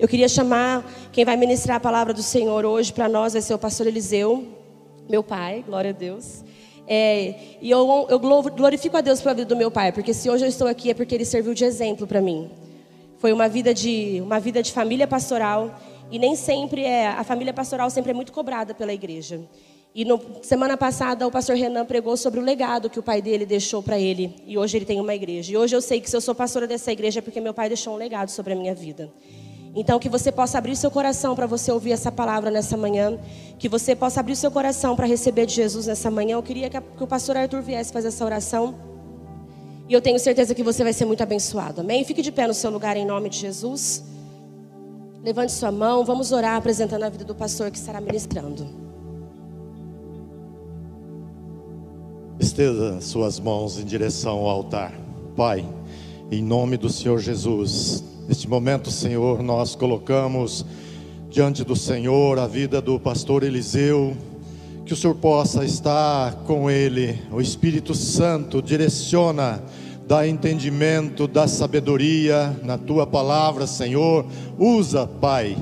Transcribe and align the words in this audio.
Eu 0.00 0.08
queria 0.08 0.30
chamar 0.30 0.82
quem 1.12 1.26
vai 1.26 1.36
ministrar 1.36 1.76
a 1.76 1.80
palavra 1.80 2.14
do 2.14 2.22
Senhor 2.22 2.64
hoje 2.64 2.90
para 2.90 3.06
nós, 3.06 3.34
vai 3.34 3.42
ser 3.42 3.52
o 3.52 3.58
pastor 3.58 3.86
Eliseu, 3.86 4.48
meu 5.06 5.22
pai, 5.22 5.62
glória 5.66 5.90
a 5.90 5.92
Deus. 5.92 6.42
É, 6.88 7.34
e 7.60 7.70
eu, 7.70 8.06
eu 8.08 8.18
glorifico 8.18 8.96
a 8.96 9.02
Deus 9.02 9.20
pela 9.20 9.34
vida 9.34 9.46
do 9.46 9.54
meu 9.54 9.70
pai, 9.70 9.92
porque 9.92 10.14
se 10.14 10.30
hoje 10.30 10.46
eu 10.46 10.48
estou 10.48 10.66
aqui 10.66 10.90
é 10.90 10.94
porque 10.94 11.14
ele 11.14 11.26
serviu 11.26 11.52
de 11.52 11.66
exemplo 11.66 12.06
para 12.06 12.18
mim. 12.22 12.50
Foi 13.18 13.30
uma 13.30 13.46
vida 13.46 13.74
de 13.74 14.22
uma 14.22 14.40
vida 14.40 14.62
de 14.62 14.72
família 14.72 15.06
pastoral 15.06 15.78
e 16.10 16.18
nem 16.18 16.34
sempre 16.34 16.82
é 16.82 17.08
a 17.08 17.22
família 17.22 17.52
pastoral 17.52 17.90
sempre 17.90 18.12
é 18.12 18.14
muito 18.14 18.32
cobrada 18.32 18.74
pela 18.74 18.94
igreja. 18.94 19.38
E 19.94 20.02
no, 20.06 20.18
semana 20.40 20.78
passada 20.78 21.26
o 21.26 21.30
pastor 21.30 21.56
Renan 21.56 21.84
pregou 21.84 22.16
sobre 22.16 22.40
o 22.40 22.42
legado 22.42 22.88
que 22.88 22.98
o 22.98 23.02
pai 23.02 23.20
dele 23.20 23.44
deixou 23.44 23.82
para 23.82 23.98
ele. 23.98 24.34
E 24.46 24.56
hoje 24.56 24.78
ele 24.78 24.86
tem 24.86 24.98
uma 24.98 25.14
igreja. 25.14 25.52
E 25.52 25.58
hoje 25.58 25.76
eu 25.76 25.82
sei 25.82 26.00
que 26.00 26.08
se 26.08 26.16
eu 26.16 26.22
sou 26.22 26.34
pastora 26.34 26.66
dessa 26.66 26.90
igreja 26.90 27.18
é 27.18 27.22
porque 27.22 27.38
meu 27.38 27.52
pai 27.52 27.68
deixou 27.68 27.92
um 27.92 27.98
legado 27.98 28.30
sobre 28.30 28.54
a 28.54 28.56
minha 28.56 28.74
vida. 28.74 29.12
Então 29.74 29.98
que 29.98 30.08
você 30.08 30.32
possa 30.32 30.58
abrir 30.58 30.74
seu 30.76 30.90
coração 30.90 31.34
para 31.36 31.46
você 31.46 31.70
ouvir 31.70 31.92
essa 31.92 32.10
palavra 32.10 32.50
nessa 32.50 32.76
manhã. 32.76 33.18
Que 33.58 33.68
você 33.68 33.94
possa 33.94 34.20
abrir 34.20 34.36
seu 34.36 34.50
coração 34.50 34.96
para 34.96 35.06
receber 35.06 35.46
de 35.46 35.54
Jesus 35.54 35.86
nessa 35.86 36.10
manhã. 36.10 36.34
Eu 36.34 36.42
queria 36.42 36.68
que, 36.68 36.76
a, 36.76 36.80
que 36.80 37.02
o 37.02 37.06
pastor 37.06 37.36
Arthur 37.36 37.62
viesse 37.62 37.92
fazer 37.92 38.08
essa 38.08 38.24
oração. 38.24 38.74
E 39.88 39.92
eu 39.92 40.00
tenho 40.00 40.18
certeza 40.18 40.54
que 40.54 40.62
você 40.62 40.82
vai 40.82 40.92
ser 40.92 41.04
muito 41.04 41.22
abençoado. 41.22 41.80
Amém? 41.80 42.04
Fique 42.04 42.22
de 42.22 42.32
pé 42.32 42.46
no 42.46 42.54
seu 42.54 42.70
lugar 42.70 42.96
em 42.96 43.04
nome 43.04 43.28
de 43.28 43.38
Jesus. 43.38 44.04
Levante 45.22 45.52
sua 45.52 45.70
mão. 45.70 46.04
Vamos 46.04 46.32
orar 46.32 46.56
apresentando 46.56 47.04
a 47.04 47.08
vida 47.08 47.24
do 47.24 47.34
pastor 47.34 47.70
que 47.70 47.78
estará 47.78 48.00
ministrando. 48.00 48.66
Estenda 52.40 53.00
suas 53.00 53.38
mãos 53.38 53.78
em 53.78 53.84
direção 53.84 54.38
ao 54.38 54.48
altar. 54.48 54.92
Pai, 55.36 55.64
em 56.30 56.42
nome 56.42 56.76
do 56.76 56.88
Senhor 56.88 57.18
Jesus, 57.18 58.02
neste 58.30 58.48
momento, 58.48 58.92
Senhor, 58.92 59.42
nós 59.42 59.74
colocamos 59.74 60.64
diante 61.28 61.64
do 61.64 61.74
Senhor 61.74 62.38
a 62.38 62.46
vida 62.46 62.80
do 62.80 62.96
pastor 62.96 63.42
Eliseu, 63.42 64.16
que 64.86 64.92
o 64.92 64.96
Senhor 64.96 65.16
possa 65.16 65.64
estar 65.64 66.36
com 66.46 66.70
ele. 66.70 67.20
O 67.32 67.40
Espírito 67.40 67.92
Santo 67.92 68.62
direciona, 68.62 69.60
dá 70.06 70.28
entendimento, 70.28 71.26
dá 71.26 71.48
sabedoria 71.48 72.56
na 72.62 72.78
tua 72.78 73.04
palavra, 73.04 73.66
Senhor. 73.66 74.24
Usa, 74.56 75.08
Pai, 75.08 75.58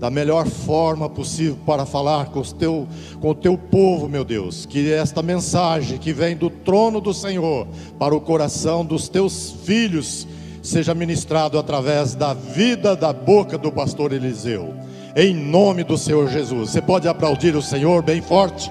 da 0.00 0.08
melhor 0.08 0.46
forma 0.46 1.10
possível 1.10 1.58
para 1.66 1.84
falar 1.84 2.30
com, 2.30 2.40
os 2.40 2.54
teu, 2.54 2.88
com 3.20 3.32
o 3.32 3.34
teu 3.34 3.58
povo, 3.58 4.08
meu 4.08 4.24
Deus. 4.24 4.64
Que 4.64 4.90
esta 4.90 5.22
mensagem 5.22 5.98
que 5.98 6.14
vem 6.14 6.34
do 6.34 6.48
trono 6.48 7.02
do 7.02 7.12
Senhor 7.12 7.68
para 7.98 8.16
o 8.16 8.20
coração 8.20 8.82
dos 8.82 9.10
teus 9.10 9.50
filhos 9.62 10.26
seja 10.68 10.94
ministrado 10.94 11.58
através 11.58 12.14
da 12.14 12.34
vida 12.34 12.94
da 12.94 13.12
boca 13.12 13.56
do 13.56 13.72
pastor 13.72 14.12
Eliseu. 14.12 14.74
Em 15.16 15.34
nome 15.34 15.82
do 15.82 15.96
Senhor 15.96 16.28
Jesus. 16.28 16.70
Você 16.70 16.82
pode 16.82 17.08
aplaudir 17.08 17.56
o 17.56 17.62
Senhor 17.62 18.02
bem 18.02 18.20
forte? 18.20 18.70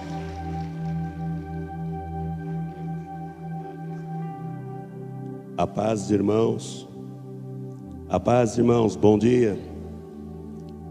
A 5.57 5.65
paz, 5.65 6.11
irmãos. 6.11 6.87
A 8.07 8.19
paz, 8.19 8.57
irmãos. 8.59 8.95
Bom 8.95 9.17
dia. 9.17 9.57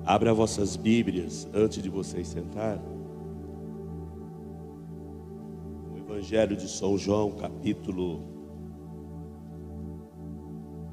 Abra 0.04 0.34
vossas 0.34 0.74
Bíblias 0.76 1.48
antes 1.54 1.80
de 1.80 1.88
vocês 1.88 2.26
sentar. 2.26 2.78
O 5.94 5.98
Evangelho 5.98 6.56
de 6.56 6.68
São 6.68 6.98
João, 6.98 7.30
capítulo 7.30 8.35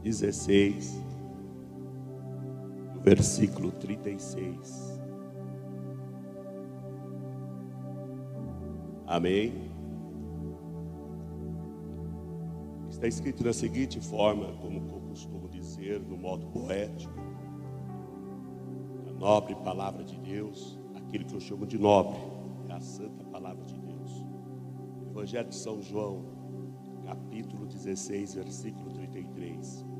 16, 0.03 1.01
versículo 3.03 3.71
36. 3.71 4.99
Amém. 9.07 9.71
Está 12.89 13.07
escrito 13.07 13.43
da 13.43 13.53
seguinte 13.53 13.99
forma, 13.99 14.53
como 14.61 14.77
eu 14.77 15.01
costumo 15.09 15.49
dizer, 15.49 15.99
no 15.99 16.17
modo 16.17 16.45
poético 16.47 17.23
nobre 19.23 19.55
palavra 19.55 20.03
de 20.03 20.19
Deus, 20.19 20.77
aquele 20.95 21.23
que 21.23 21.33
eu 21.33 21.39
chamo 21.39 21.65
de 21.65 21.79
nobre, 21.79 22.19
é 22.67 22.73
a 22.73 22.79
santa 22.81 23.23
palavra 23.23 23.63
de 23.63 23.79
Deus. 23.79 24.25
Evangelho 25.09 25.47
de 25.47 25.55
São 25.55 25.81
João, 25.81 26.25
capítulo 27.05 27.65
16, 27.65 28.35
versículo 28.35 28.91
33. 28.91 29.92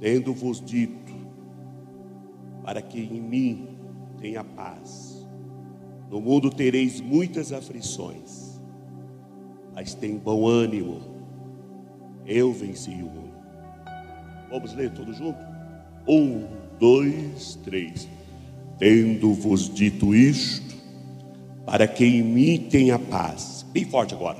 Tendo-vos 0.00 0.60
dito, 0.60 1.14
para 2.62 2.80
que 2.80 3.00
em 3.00 3.20
mim 3.20 3.68
tenha 4.20 4.44
paz. 4.44 5.26
No 6.10 6.20
mundo 6.20 6.50
tereis 6.50 7.00
muitas 7.00 7.52
aflições, 7.52 8.60
mas 9.74 9.94
tem 9.94 10.16
bom 10.16 10.46
ânimo. 10.46 11.00
Eu 12.26 12.52
venci 12.52 12.90
o 12.90 13.06
mundo. 13.06 13.38
Vamos 14.50 14.74
ler 14.74 14.90
todos 14.92 15.16
juntos? 15.16 15.42
Um, 16.06 16.46
dois, 16.78 17.56
três. 17.64 18.08
Tendo-vos 18.78 19.72
dito 19.72 20.14
isto, 20.14 20.76
para 21.66 21.86
que 21.88 22.04
em 22.04 22.22
mim 22.22 22.68
tenha 22.70 22.98
paz. 22.98 23.66
Bem 23.72 23.84
forte 23.84 24.14
agora. 24.14 24.38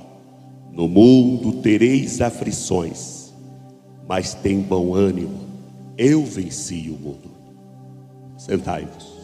No 0.73 0.87
mundo 0.87 1.61
tereis 1.61 2.21
aflições, 2.21 3.35
mas 4.07 4.33
tem 4.33 4.61
bom 4.61 4.95
ânimo. 4.95 5.48
Eu 5.99 6.25
venci 6.25 6.89
o 6.91 6.97
mundo. 6.97 7.29
Sentai-vos. 8.37 9.19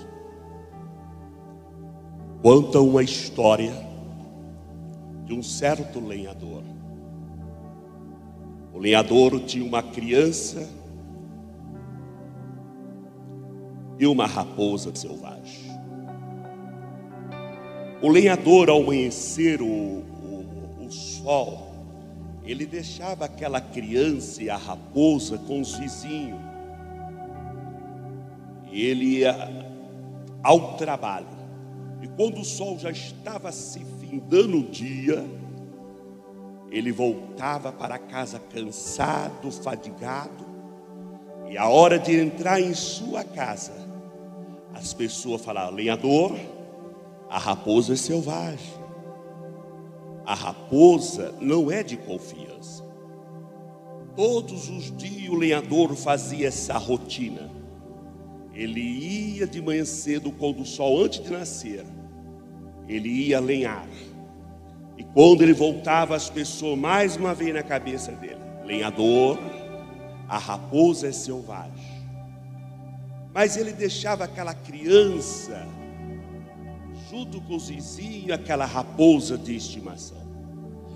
Conta 2.43 2.81
uma 2.81 3.01
história 3.01 3.73
de 5.25 5.33
um 5.33 5.41
certo 5.41 6.01
lenhador. 6.01 6.65
O 8.73 8.79
lenhador 8.81 9.39
tinha 9.45 9.65
uma 9.65 9.85
criança 9.85 10.69
e 13.97 14.05
uma 14.05 14.27
raposa 14.27 14.93
selvagem. 14.97 15.73
O 18.03 18.09
lenhador, 18.09 18.69
ao 18.69 18.83
amanhecer 18.83 19.63
o, 19.63 19.65
o, 19.65 20.85
o 20.85 20.91
sol, 20.91 21.73
ele 22.45 22.67
deixava 22.67 23.27
aquela 23.27 23.61
criança 23.61 24.43
e 24.43 24.51
a 24.51 24.57
raposa 24.57 25.39
com 25.39 25.61
os 25.61 25.77
vizinhos. 25.77 26.54
Ele 28.81 29.19
ia 29.19 29.35
ao 30.43 30.77
trabalho. 30.77 31.27
E 32.03 32.09
quando 32.09 32.41
o 32.41 32.45
sol 32.45 32.79
já 32.79 32.91
estava 32.91 33.51
se 33.51 33.85
findando 34.01 34.59
o 34.59 34.63
dia, 34.63 35.25
ele 36.71 36.93
voltava 36.93 37.73
para 37.73 37.99
casa 37.99 38.39
cansado, 38.39 39.51
fadigado, 39.51 40.45
e 41.49 41.57
a 41.57 41.69
hora 41.69 41.99
de 41.99 42.19
entrar 42.19 42.61
em 42.61 42.75
sua 42.75 43.23
casa, 43.23 43.73
as 44.75 44.93
pessoas 44.93 45.43
falavam: 45.43 45.75
lenhador, 45.75 46.37
a 47.31 47.39
raposa 47.39 47.93
é 47.93 47.97
selvagem. 47.97 48.75
A 50.27 50.35
raposa 50.35 51.35
não 51.41 51.71
é 51.71 51.83
de 51.83 51.97
confiança. 51.97 52.83
Todos 54.17 54.69
os 54.69 54.97
dias 54.97 55.29
o 55.29 55.37
lenhador 55.37 55.95
fazia 55.95 56.49
essa 56.49 56.79
rotina. 56.79 57.51
Ele 58.55 58.81
ia 58.81 59.47
de 59.47 59.61
manhã 59.61 59.85
cedo, 59.85 60.31
quando 60.31 60.63
o 60.63 60.67
sol 60.67 61.03
antes 61.03 61.23
de 61.23 61.31
nascer, 61.31 61.85
ele 62.89 63.09
ia 63.09 63.41
lenhar. 63.41 63.89
E 64.97 65.03
quando 65.03 65.43
ele 65.43 65.53
voltava, 65.53 66.15
as 66.15 66.31
pessoas 66.31 66.79
mais 66.79 67.17
uma 67.17 67.35
vez 67.35 67.53
na 67.53 67.63
cabeça 67.63 68.13
dele: 68.13 68.41
lenhador, 68.65 69.39
a 70.29 70.39
raposa 70.39 71.09
é 71.09 71.13
selvagem. 71.13 71.95
Mas 73.33 73.57
ele 73.57 73.73
deixava 73.73 74.25
aquela 74.25 74.55
criança 74.55 75.67
junto 77.11 77.41
com 77.41 77.57
os 77.57 77.69
vizinhos, 77.69 78.31
aquela 78.31 78.65
raposa 78.65 79.37
de 79.37 79.57
estimação. 79.57 80.25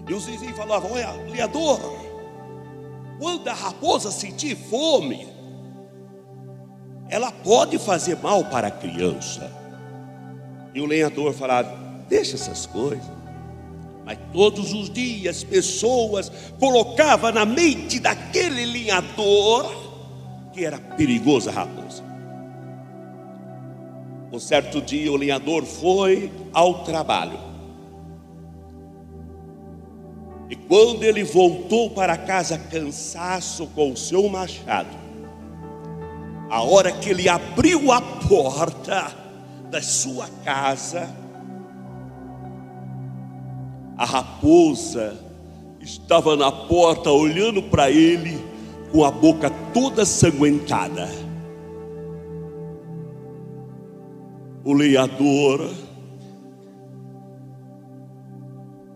E 0.09 0.15
os 0.15 0.27
vizinhos 0.27 0.57
falavam: 0.57 0.93
Olha, 0.93 1.11
leador, 1.31 1.81
quando 3.19 3.49
a 3.49 3.55
raposa 3.55 4.13
sentir 4.13 4.57
fome, 4.57 5.38
ela 7.09 7.33
pode 7.33 7.79
fazer 7.79 8.19
mal 8.23 8.45
para 8.45 8.69
a 8.69 8.71
criança. 8.71 9.51
E 10.75 10.81
o 10.81 10.87
lenhador 10.87 11.33
falava: 11.33 11.77
Deixa 12.09 12.35
essas 12.37 12.67
coisas. 12.67 13.19
Mas 14.05 14.19
todos 14.33 14.73
os 14.73 14.89
dias 14.89 15.45
pessoas 15.45 16.33
colocavam 16.59 17.31
na 17.31 17.45
mente 17.45 18.01
daquele 18.01 18.65
lenhador 18.65 19.71
que 20.53 20.65
era 20.65 20.79
perigosa 20.79 21.51
a 21.51 21.55
raposa. 21.55 22.03
Um 24.33 24.39
certo 24.39 24.81
dia 24.81 25.13
o 25.13 25.17
lenhador 25.17 25.65
foi 25.65 26.33
ao 26.53 26.85
trabalho. 26.85 27.39
E 30.51 30.57
quando 30.57 31.03
ele 31.03 31.23
voltou 31.25 31.91
para 31.91 32.17
casa 32.17 32.59
cansaço 32.59 33.67
com 33.69 33.93
o 33.93 33.97
seu 33.97 34.27
machado, 34.29 35.08
A 36.51 36.63
hora 36.63 36.91
que 36.91 37.11
ele 37.11 37.29
abriu 37.29 37.93
a 37.93 38.01
porta 38.01 39.15
da 39.71 39.83
sua 39.83 40.29
casa, 40.45 41.09
a 43.97 44.05
raposa 44.05 45.19
estava 45.81 46.37
na 46.37 46.51
porta 46.51 47.11
olhando 47.11 47.63
para 47.63 47.91
ele 47.91 48.39
com 48.93 49.05
a 49.05 49.11
boca 49.11 49.51
toda 49.73 50.05
sanguentada. 50.05 51.09
O 54.65 54.73
lenhador, 54.73 55.71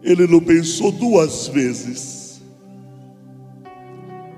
ele 0.02 0.26
não 0.26 0.40
pensou 0.40 0.92
duas 0.92 1.48
vezes. 1.48 2.42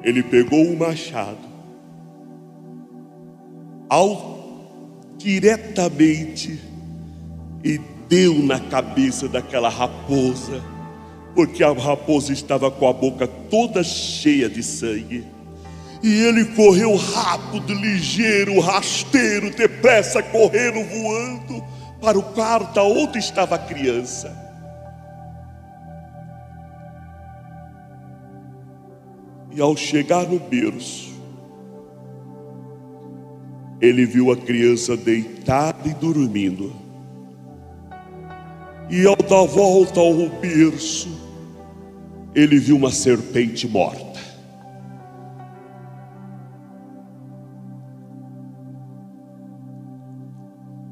Ele 0.02 0.22
pegou 0.22 0.64
o 0.64 0.78
machado, 0.78 1.53
ao 3.94 4.34
diretamente 5.16 6.58
e 7.62 7.78
deu 8.08 8.34
na 8.40 8.58
cabeça 8.58 9.28
daquela 9.28 9.68
raposa, 9.68 10.60
porque 11.32 11.62
a 11.62 11.72
raposa 11.72 12.32
estava 12.32 12.70
com 12.72 12.88
a 12.88 12.92
boca 12.92 13.26
toda 13.26 13.84
cheia 13.84 14.48
de 14.48 14.62
sangue. 14.64 15.24
E 16.02 16.12
ele 16.24 16.44
correu 16.44 16.94
rápido, 16.96 17.72
ligeiro, 17.72 18.58
rasteiro, 18.58 19.54
depressa, 19.54 20.22
correndo, 20.22 20.84
voando 20.84 21.64
para 22.00 22.18
o 22.18 22.22
quarto 22.22 22.80
onde 22.80 23.18
estava 23.18 23.54
a 23.54 23.58
criança. 23.58 24.36
E 29.52 29.60
ao 29.60 29.76
chegar 29.76 30.26
no 30.26 30.40
berço, 30.40 31.13
ele 33.80 34.06
viu 34.06 34.30
a 34.32 34.36
criança 34.36 34.96
deitada 34.96 35.88
e 35.88 35.94
dormindo. 35.94 36.72
E 38.90 39.06
ao 39.06 39.16
dar 39.16 39.44
volta 39.44 40.00
ao 40.00 40.28
berço, 40.40 41.08
ele 42.34 42.58
viu 42.58 42.76
uma 42.76 42.90
serpente 42.90 43.66
morta. 43.68 44.20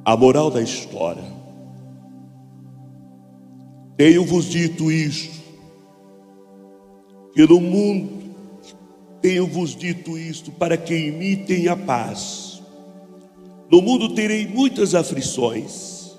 A 0.04 0.16
moral 0.16 0.50
da 0.50 0.60
história. 0.60 1.24
Tenho-vos 3.96 4.46
dito 4.46 4.90
isto, 4.90 5.40
que 7.34 7.46
no 7.46 7.60
mundo 7.60 8.22
tenho-vos 9.20 9.76
dito 9.76 10.18
isto, 10.18 10.50
para 10.50 10.76
que 10.76 10.92
em 10.92 11.12
mim 11.12 11.36
tenha 11.44 11.76
paz. 11.76 12.51
No 13.72 13.80
mundo 13.80 14.14
terei 14.14 14.46
muitas 14.46 14.94
aflições, 14.94 16.14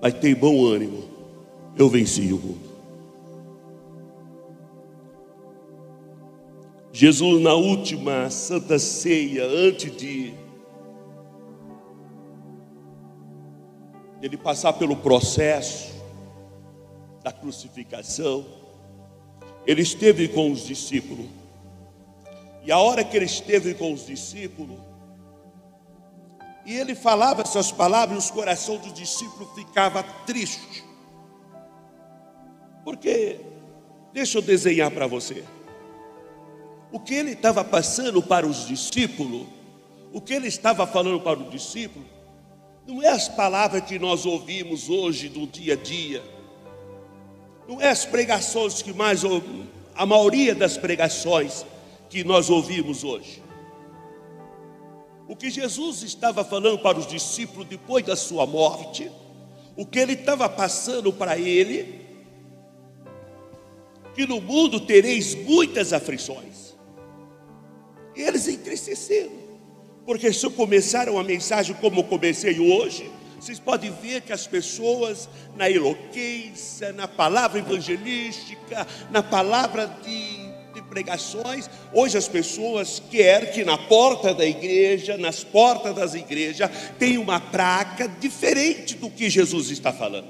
mas 0.00 0.14
tem 0.14 0.34
bom 0.34 0.64
ânimo, 0.64 1.04
eu 1.76 1.86
venci 1.86 2.32
o 2.32 2.38
mundo. 2.38 2.70
Jesus, 6.90 7.42
na 7.42 7.52
última 7.52 8.30
santa 8.30 8.78
ceia, 8.78 9.44
antes 9.44 9.94
de 9.94 10.32
ele 14.22 14.38
passar 14.38 14.72
pelo 14.72 14.96
processo 14.96 15.92
da 17.22 17.30
crucificação, 17.30 18.46
ele 19.66 19.82
esteve 19.82 20.26
com 20.26 20.50
os 20.50 20.64
discípulos. 20.64 21.26
E 22.64 22.72
a 22.72 22.78
hora 22.78 23.04
que 23.04 23.14
ele 23.14 23.26
esteve 23.26 23.74
com 23.74 23.92
os 23.92 24.06
discípulos, 24.06 24.89
e 26.64 26.76
ele 26.76 26.94
falava 26.94 27.42
essas 27.42 27.72
palavras, 27.72 28.16
e 28.16 28.18
os 28.18 28.30
corações 28.30 28.80
dos 28.80 28.92
discípulos 28.92 29.52
ficava 29.54 30.02
triste. 30.26 30.84
Porque 32.84 33.40
deixa 34.12 34.38
eu 34.38 34.42
desenhar 34.42 34.90
para 34.90 35.06
você. 35.06 35.44
O 36.92 36.98
que 36.98 37.14
ele 37.14 37.32
estava 37.32 37.64
passando 37.64 38.22
para 38.22 38.46
os 38.46 38.66
discípulos, 38.66 39.46
o 40.12 40.20
que 40.20 40.34
ele 40.34 40.48
estava 40.48 40.86
falando 40.86 41.20
para 41.20 41.38
os 41.38 41.50
discípulos, 41.50 42.06
não 42.86 43.02
é 43.02 43.08
as 43.08 43.28
palavras 43.28 43.84
que 43.84 43.98
nós 43.98 44.26
ouvimos 44.26 44.88
hoje 44.88 45.28
do 45.28 45.46
dia 45.46 45.74
a 45.74 45.76
dia. 45.76 46.22
Não 47.68 47.80
é 47.80 47.88
as 47.88 48.04
pregações 48.04 48.82
que 48.82 48.92
mais 48.92 49.22
a 49.94 50.04
maioria 50.04 50.54
das 50.54 50.76
pregações 50.76 51.64
que 52.08 52.24
nós 52.24 52.50
ouvimos 52.50 53.04
hoje. 53.04 53.40
O 55.30 55.36
que 55.36 55.48
Jesus 55.48 56.02
estava 56.02 56.44
falando 56.44 56.76
para 56.80 56.98
os 56.98 57.06
discípulos 57.06 57.68
depois 57.68 58.04
da 58.04 58.16
sua 58.16 58.44
morte, 58.46 59.08
o 59.76 59.86
que 59.86 60.00
ele 60.00 60.14
estava 60.14 60.48
passando 60.48 61.12
para 61.12 61.38
ele, 61.38 62.04
que 64.12 64.26
no 64.26 64.40
mundo 64.40 64.80
tereis 64.80 65.36
muitas 65.36 65.92
aflições. 65.92 66.74
E 68.16 68.22
eles 68.22 68.48
entristeceram. 68.48 69.30
Porque 70.04 70.32
se 70.32 70.44
eu 70.44 70.50
começar 70.50 71.08
uma 71.08 71.22
mensagem 71.22 71.76
como 71.76 72.02
comecei 72.02 72.58
hoje, 72.58 73.08
vocês 73.38 73.60
podem 73.60 73.92
ver 74.02 74.22
que 74.22 74.32
as 74.32 74.48
pessoas, 74.48 75.28
na 75.54 75.70
eloquência, 75.70 76.92
na 76.92 77.06
palavra 77.06 77.60
evangelística, 77.60 78.84
na 79.12 79.22
palavra 79.22 79.86
de 80.02 80.49
pregações, 80.90 81.70
hoje 81.94 82.18
as 82.18 82.28
pessoas 82.28 83.00
querem 83.10 83.52
que 83.52 83.64
na 83.64 83.78
porta 83.78 84.34
da 84.34 84.44
igreja, 84.44 85.16
nas 85.16 85.42
portas 85.42 85.94
das 85.94 86.14
igrejas, 86.14 86.68
tenha 86.98 87.20
uma 87.20 87.40
placa 87.40 88.06
diferente 88.06 88.96
do 88.96 89.08
que 89.08 89.30
Jesus 89.30 89.70
está 89.70 89.92
falando. 89.92 90.28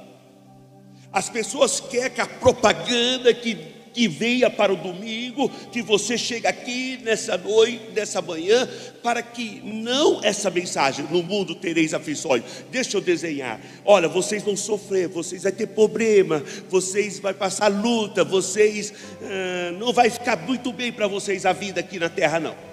As 1.12 1.28
pessoas 1.28 1.80
querem 1.80 2.10
que 2.10 2.20
a 2.20 2.26
propaganda 2.26 3.34
que 3.34 3.79
que 3.92 4.08
venha 4.08 4.50
para 4.50 4.72
o 4.72 4.76
domingo, 4.76 5.48
que 5.70 5.82
você 5.82 6.16
chega 6.16 6.48
aqui 6.48 6.98
nessa 7.02 7.36
noite, 7.36 7.90
nessa 7.94 8.22
manhã, 8.22 8.68
para 9.02 9.22
que 9.22 9.60
não 9.64 10.22
essa 10.22 10.50
mensagem, 10.50 11.06
no 11.10 11.22
mundo 11.22 11.54
tereis 11.54 11.94
aflições. 11.94 12.42
Deixa 12.70 12.96
eu 12.96 13.00
desenhar. 13.00 13.60
Olha, 13.84 14.08
vocês 14.08 14.42
vão 14.42 14.56
sofrer, 14.56 15.08
vocês 15.08 15.42
vão 15.42 15.52
ter 15.52 15.68
problema, 15.68 16.42
vocês 16.68 17.18
vão 17.18 17.34
passar 17.34 17.68
luta, 17.68 18.24
vocês 18.24 18.92
ah, 19.22 19.72
não 19.78 19.92
vai 19.92 20.10
ficar 20.10 20.36
muito 20.36 20.72
bem 20.72 20.92
para 20.92 21.06
vocês 21.06 21.46
a 21.46 21.52
vida 21.52 21.80
aqui 21.80 21.98
na 21.98 22.08
terra, 22.08 22.40
não. 22.40 22.70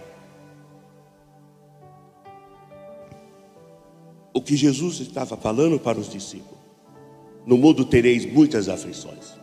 O 4.34 4.42
que 4.42 4.56
Jesus 4.56 5.00
estava 5.00 5.36
falando 5.36 5.80
para 5.80 5.98
os 5.98 6.10
discípulos: 6.10 6.60
no 7.46 7.58
mundo 7.58 7.86
tereis 7.86 8.26
muitas 8.26 8.70
aflições. 8.70 9.37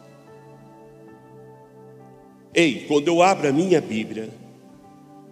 Ei, 2.54 2.84
quando 2.86 3.08
eu 3.08 3.20
abro 3.20 3.48
a 3.48 3.52
minha 3.52 3.80
Bíblia, 3.80 4.30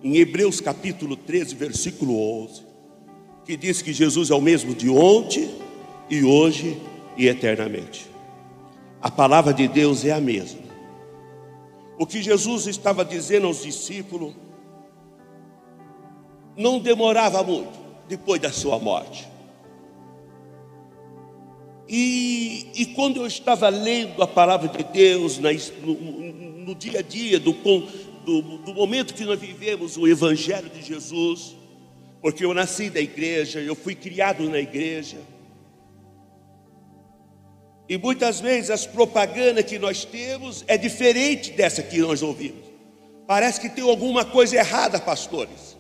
em 0.03 0.17
Hebreus 0.17 0.61
capítulo 0.61 1.17
13, 1.17 1.55
versículo 1.55 2.19
11, 2.43 2.63
que 3.45 3.57
diz 3.57 3.81
que 3.81 3.93
Jesus 3.93 4.31
é 4.31 4.35
o 4.35 4.41
mesmo 4.41 4.75
de 4.75 4.91
ontem 4.91 5.49
e 6.11 6.25
hoje 6.25 6.77
e 7.17 7.29
eternamente. 7.29 8.11
A 9.01 9.09
palavra 9.09 9.55
de 9.55 9.69
Deus 9.69 10.05
é 10.05 10.11
a 10.11 10.21
mesma. 10.21 10.63
O 11.97 12.05
que 12.05 12.21
Jesus 12.21 12.67
estava 12.67 13.05
dizendo 13.05 13.47
aos 13.47 13.63
discípulos 13.63 14.35
não 16.57 16.81
demorava 16.81 17.41
muito 17.45 17.79
depois 18.09 18.41
da 18.41 18.51
sua 18.51 18.81
morte. 18.81 19.32
E, 21.95 22.69
e 22.75 22.87
quando 22.87 23.21
eu 23.21 23.27
estava 23.27 23.69
lendo 23.69 24.23
a 24.23 24.27
palavra 24.27 24.67
de 24.67 24.83
Deus 24.83 25.39
na, 25.39 25.51
no, 25.83 25.95
no 26.65 26.75
dia 26.75 27.01
a 27.01 27.03
dia, 27.03 27.39
do, 27.39 27.53
do, 27.53 28.41
do 28.41 28.73
momento 28.73 29.13
que 29.13 29.27
nós 29.27 29.39
vivemos 29.39 29.99
o 29.99 30.09
Evangelho 30.09 30.71
de 30.71 30.81
Jesus, 30.81 31.55
porque 32.23 32.47
eu 32.47 32.55
nasci 32.55 32.89
da 32.89 32.99
igreja, 32.99 33.61
eu 33.61 33.75
fui 33.75 33.95
criado 33.95 34.49
na 34.49 34.59
igreja. 34.59 35.19
E 37.87 37.99
muitas 37.99 38.41
vezes 38.41 38.71
as 38.71 38.87
propagandas 38.87 39.67
que 39.67 39.79
nós 39.79 40.03
temos 40.03 40.65
é 40.67 40.79
diferente 40.79 41.51
dessa 41.51 41.83
que 41.83 41.99
nós 41.99 42.23
ouvimos. 42.23 42.65
Parece 43.27 43.61
que 43.61 43.69
tem 43.69 43.85
alguma 43.85 44.25
coisa 44.25 44.57
errada, 44.57 44.99
pastores. 44.99 45.77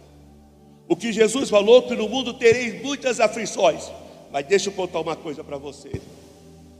O 0.86 0.94
que 0.94 1.10
Jesus 1.10 1.48
falou 1.48 1.84
que 1.84 1.94
no 1.94 2.06
mundo 2.06 2.34
tereis 2.34 2.82
muitas 2.82 3.18
aflições. 3.18 3.90
Mas 4.32 4.46
deixa 4.46 4.70
eu 4.70 4.72
contar 4.72 5.00
uma 5.00 5.14
coisa 5.14 5.44
para 5.44 5.58
vocês, 5.58 6.00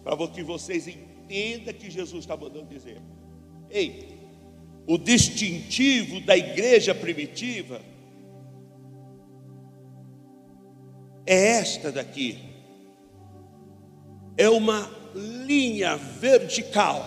para 0.03 0.17
que 0.29 0.43
vocês 0.43 0.89
entendam 0.89 1.75
que 1.75 1.91
Jesus 1.91 2.21
está 2.21 2.35
mandando 2.35 2.65
dizer. 2.67 2.99
Ei, 3.71 4.19
o 4.87 4.97
distintivo 4.97 6.21
da 6.23 6.35
igreja 6.37 6.95
primitiva 6.95 7.83
é 11.27 11.59
esta 11.59 11.93
daqui. 11.93 12.39
É 14.37 14.49
uma 14.49 14.91
linha 15.15 15.97
vertical 15.97 17.07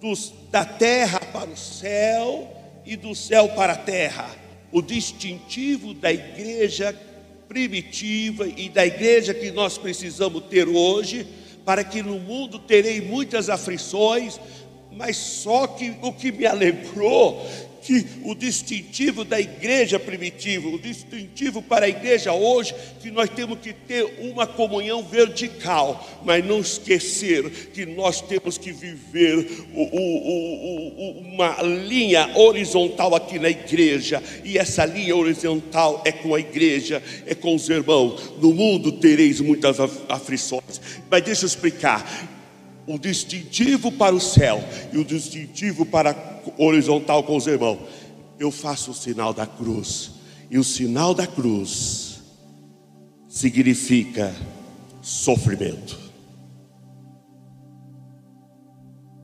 dos, 0.00 0.34
da 0.50 0.64
terra 0.64 1.20
para 1.20 1.48
o 1.48 1.56
céu 1.56 2.52
e 2.84 2.96
do 2.96 3.14
céu 3.14 3.48
para 3.50 3.74
a 3.74 3.76
terra. 3.76 4.42
o 4.72 4.80
distintivo 4.80 5.92
da 5.92 6.10
igreja 6.10 6.98
primitiva 7.52 8.48
e 8.48 8.70
da 8.70 8.86
igreja 8.86 9.34
que 9.34 9.50
nós 9.50 9.76
precisamos 9.76 10.44
ter 10.44 10.66
hoje, 10.66 11.26
para 11.66 11.84
que 11.84 12.02
no 12.02 12.18
mundo 12.18 12.58
terei 12.58 13.02
muitas 13.02 13.50
aflições, 13.50 14.40
mas 14.90 15.18
só 15.18 15.66
que 15.66 15.94
o 16.00 16.14
que 16.14 16.32
me 16.32 16.46
alegrou 16.46 17.46
que 17.82 18.06
o 18.24 18.34
distintivo 18.34 19.24
da 19.24 19.40
igreja 19.40 19.98
primitiva, 19.98 20.68
o 20.68 20.78
distintivo 20.78 21.60
para 21.60 21.86
a 21.86 21.88
igreja 21.88 22.32
hoje, 22.32 22.74
que 23.00 23.10
nós 23.10 23.28
temos 23.28 23.58
que 23.58 23.72
ter 23.72 24.04
uma 24.20 24.46
comunhão 24.46 25.02
vertical, 25.02 26.22
mas 26.24 26.44
não 26.44 26.60
esquecer 26.60 27.50
que 27.74 27.84
nós 27.84 28.20
temos 28.20 28.56
que 28.56 28.72
viver 28.72 29.36
o, 29.74 29.82
o, 29.82 31.08
o, 31.08 31.20
uma 31.20 31.60
linha 31.62 32.30
horizontal 32.36 33.14
aqui 33.14 33.38
na 33.38 33.50
igreja, 33.50 34.22
e 34.44 34.56
essa 34.56 34.84
linha 34.84 35.16
horizontal 35.16 36.02
é 36.04 36.12
com 36.12 36.34
a 36.34 36.40
igreja, 36.40 37.02
é 37.26 37.34
com 37.34 37.54
os 37.54 37.68
irmãos. 37.68 38.32
No 38.40 38.52
mundo 38.52 38.92
tereis 38.92 39.40
muitas 39.40 39.78
aflições, 40.08 40.80
mas 41.10 41.22
deixa 41.22 41.44
eu 41.44 41.48
explicar 41.48 42.41
o 42.86 42.98
distintivo 42.98 43.92
para 43.92 44.14
o 44.14 44.20
céu 44.20 44.62
e 44.92 44.98
o 44.98 45.04
distintivo 45.04 45.86
para 45.86 46.42
horizontal 46.58 47.22
com 47.24 47.36
os 47.36 47.46
irmãos. 47.46 47.78
Eu 48.38 48.50
faço 48.50 48.90
o 48.90 48.94
sinal 48.94 49.32
da 49.32 49.46
cruz, 49.46 50.12
e 50.50 50.58
o 50.58 50.64
sinal 50.64 51.14
da 51.14 51.26
cruz 51.26 52.20
significa 53.28 54.34
sofrimento. 55.00 55.98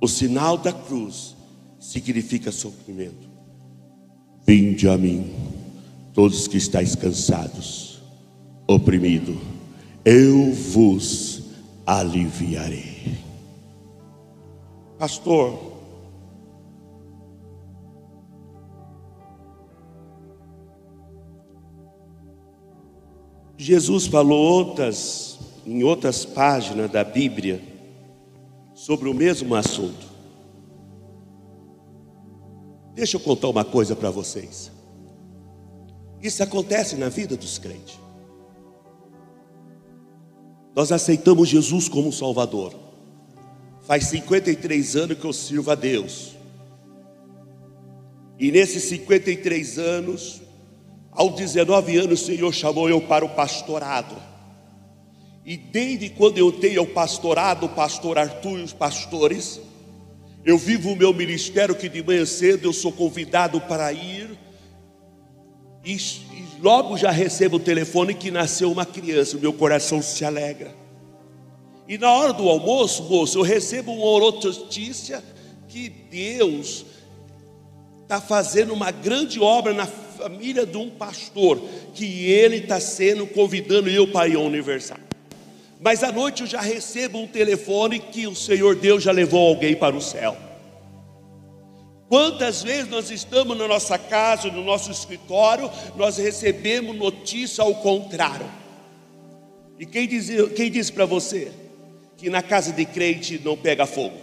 O 0.01 0.07
sinal 0.07 0.57
da 0.57 0.73
cruz 0.73 1.37
significa 1.81 2.53
sofrimento. 2.53 3.29
Vinde 4.47 4.89
a 4.89 4.97
mim, 4.97 5.31
todos 6.15 6.47
que 6.47 6.57
estáis 6.57 6.95
cansados, 6.95 8.01
oprimidos, 8.67 9.37
eu 10.05 10.53
vos 10.53 11.43
aliviarei. 11.85 12.88
Pastor, 14.99 15.79
Jesus 23.57 24.07
falou 24.07 24.39
outras, 24.39 25.39
em 25.65 25.85
outras 25.85 26.25
páginas 26.25 26.91
da 26.91 27.05
Bíblia 27.05 27.63
sobre 28.75 29.09
o 29.09 29.15
mesmo 29.15 29.55
assunto. 29.55 30.07
Deixa 32.95 33.17
eu 33.17 33.21
contar 33.21 33.49
uma 33.49 33.65
coisa 33.65 33.95
para 33.95 34.11
vocês. 34.11 34.73
Isso 36.21 36.43
acontece 36.43 36.97
na 36.97 37.09
vida 37.09 37.37
dos 37.37 37.59
crentes. 37.59 38.01
Nós 40.75 40.91
aceitamos 40.91 41.49
Jesus 41.49 41.89
como 41.89 42.13
Salvador. 42.13 42.88
Faz 43.89 44.05
53 44.09 44.97
anos 44.97 45.19
que 45.19 45.25
eu 45.25 45.33
sirvo 45.33 45.71
a 45.71 45.75
Deus. 45.75 46.37
E 48.39 48.53
nesses 48.53 48.83
53 48.83 49.79
anos, 49.79 50.43
aos 51.11 51.35
19 51.35 51.97
anos, 51.97 52.21
o 52.21 52.25
Senhor 52.27 52.53
chamou 52.53 52.91
eu 52.91 53.01
para 53.01 53.25
o 53.25 53.31
pastorado. 53.31 54.15
E 55.43 55.57
desde 55.57 56.11
quando 56.11 56.37
eu 56.37 56.53
tenho 56.53 56.83
o 56.83 56.87
pastorado, 56.87 57.65
o 57.65 57.71
pastor 57.71 58.19
Arthur 58.19 58.59
e 58.59 58.63
os 58.63 58.75
pastores, 58.75 59.59
eu 60.45 60.59
vivo 60.59 60.91
o 60.91 60.97
meu 60.97 61.15
ministério 61.15 61.75
que 61.75 61.89
de 61.89 62.03
manhã 62.03 62.27
cedo 62.27 62.69
eu 62.69 62.75
sou 62.75 62.93
convidado 62.93 63.59
para 63.59 63.91
ir. 63.91 64.39
E, 65.83 65.97
logo 66.61 66.99
já 66.99 67.11
recebo 67.11 67.57
o 67.57 67.61
telefone 67.61 68.13
que 68.13 68.31
nasceu 68.31 68.71
uma 68.71 68.85
criança, 68.85 69.39
o 69.39 69.41
meu 69.41 69.55
coração 69.55 70.03
se 70.03 70.27
alegra. 70.27 70.88
E 71.89 71.97
na 71.97 72.13
hora 72.13 72.35
do 72.35 72.47
almoço, 72.47 73.05
moço, 73.05 73.39
eu 73.39 73.43
recebo 73.43 73.93
uma 73.93 74.21
notícia 74.21 75.25
que 75.67 75.89
Deus 75.89 76.85
está 78.03 78.21
fazendo 78.21 78.75
uma 78.75 78.91
grande 78.91 79.41
obra 79.41 79.73
na 79.73 79.87
família 79.87 80.67
de 80.67 80.77
um 80.77 80.91
pastor, 80.91 81.59
que 81.95 82.27
ele 82.31 82.57
está 82.57 82.79
sendo 82.79 83.27
convidando 83.27 83.89
eu 83.89 84.07
para 84.07 84.29
ir 84.29 84.37
ao 84.37 84.47
aniversário. 84.47 85.05
Mas 85.81 86.03
à 86.03 86.13
noite 86.13 86.43
eu 86.43 86.47
já 86.47 86.61
recebo 86.61 87.19
um 87.19 87.27
telefone 87.27 87.99
que 87.99 88.27
o 88.27 88.35
Senhor 88.35 88.77
Deus 88.77 89.03
já 89.03 89.13
levou 89.13 89.49
alguém 89.49 89.75
para 89.75 89.97
o 89.97 90.03
céu. 90.03 90.37
Quantas 92.09 92.63
vezes 92.63 92.91
nós 92.91 93.11
estamos 93.11 93.57
na 93.57 93.67
nossa 93.69 93.97
casa, 93.97 94.51
no 94.51 94.65
nosso 94.65 94.91
escritório, 94.91 95.71
nós 95.97 96.19
recebemos 96.19 96.97
notícia 96.97 97.63
ao 97.63 97.75
contrário. 97.77 98.47
E 99.79 99.87
quem 99.87 100.07
diz, 100.09 100.29
quem 100.55 100.71
diz 100.71 100.91
para 100.91 101.07
você? 101.07 101.53
Que 102.19 102.29
na 102.29 102.43
casa 102.43 102.73
de 102.73 102.85
crente 102.85 103.41
não 103.43 103.57
pega 103.57 103.87
fogo? 103.87 104.17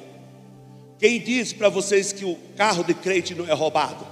Quem 0.99 1.19
diz 1.19 1.53
para 1.53 1.69
vocês 1.69 2.13
que 2.13 2.25
o 2.25 2.37
carro 2.55 2.83
de 2.83 2.93
crente 2.93 3.33
não 3.33 3.47
é 3.47 3.53
roubado? 3.53 4.05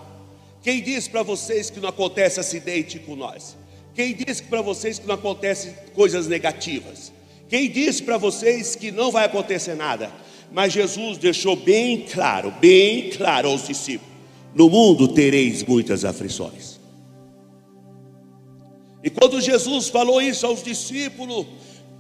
Quem 0.64 0.82
diz 0.82 1.08
para 1.08 1.22
vocês 1.22 1.70
que 1.70 1.82
não 1.82 1.90
acontece 1.90 2.40
acidente 2.40 2.98
com 2.98 3.16
nós? 3.16 3.58
Quem 3.94 4.16
diz 4.16 4.40
para 4.40 4.62
vocês 4.62 4.98
que 4.98 5.06
não 5.06 5.16
acontece 5.16 5.74
coisas 5.94 6.28
negativas? 6.28 7.12
Quem 7.50 7.70
diz 7.70 8.00
para 8.00 8.18
vocês 8.18 8.76
que 8.76 8.90
não 8.90 9.12
vai 9.12 9.26
acontecer 9.26 9.76
nada? 9.76 10.10
Mas 10.52 10.72
Jesus 10.72 11.18
deixou 11.18 11.56
bem 11.56 12.06
claro, 12.10 12.52
bem 12.62 13.10
claro 13.10 13.50
aos 13.50 13.68
discípulos: 13.68 14.14
no 14.56 14.70
mundo 14.70 15.10
tereis 15.10 15.62
muitas 15.64 16.06
aflições. 16.06 16.80
E 19.04 19.10
quando 19.10 19.42
Jesus 19.42 19.90
falou 19.90 20.22
isso 20.22 20.46
aos 20.46 20.64
discípulos, 20.64 21.46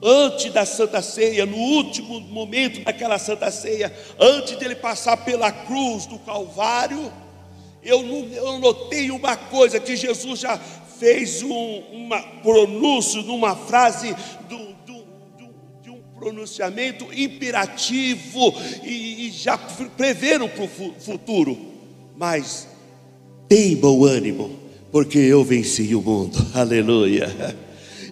antes 0.04 0.52
da 0.52 0.66
Santa 0.66 1.02
Ceia, 1.02 1.46
no 1.46 1.56
último 1.56 2.20
momento 2.20 2.84
daquela 2.84 3.18
Santa 3.18 3.50
Ceia, 3.50 3.92
antes 4.20 4.58
dele 4.58 4.76
passar 4.76 5.18
pela 5.18 5.52
cruz 5.52 6.06
do 6.06 6.20
Calvário, 6.20 7.12
eu, 7.82 8.02
eu 8.34 8.60
notei 8.60 9.10
uma 9.12 9.38
coisa 9.38 9.80
que 9.80 9.96
Jesus 9.96 10.42
já 10.42 10.58
fez 10.58 11.42
um 11.42 11.84
uma 11.92 12.22
pronúncio 12.22 13.22
numa 13.24 13.56
frase 13.56 14.16
do, 14.50 14.58
do, 14.86 15.04
do, 15.38 15.54
de 15.82 15.90
um 15.90 16.02
pronunciamento 16.18 17.08
imperativo 17.14 18.54
e, 18.84 19.28
e 19.28 19.32
já 19.32 19.58
preveram 19.58 20.48
para 20.48 20.64
o 20.64 20.94
futuro. 21.00 21.58
Mas 22.16 22.68
tem 23.48 23.76
bom 23.76 24.06
ânimo, 24.06 24.52
porque 24.92 25.18
eu 25.18 25.44
venci 25.44 25.96
o 25.96 26.02
mundo. 26.02 26.38
Aleluia. 26.54 27.54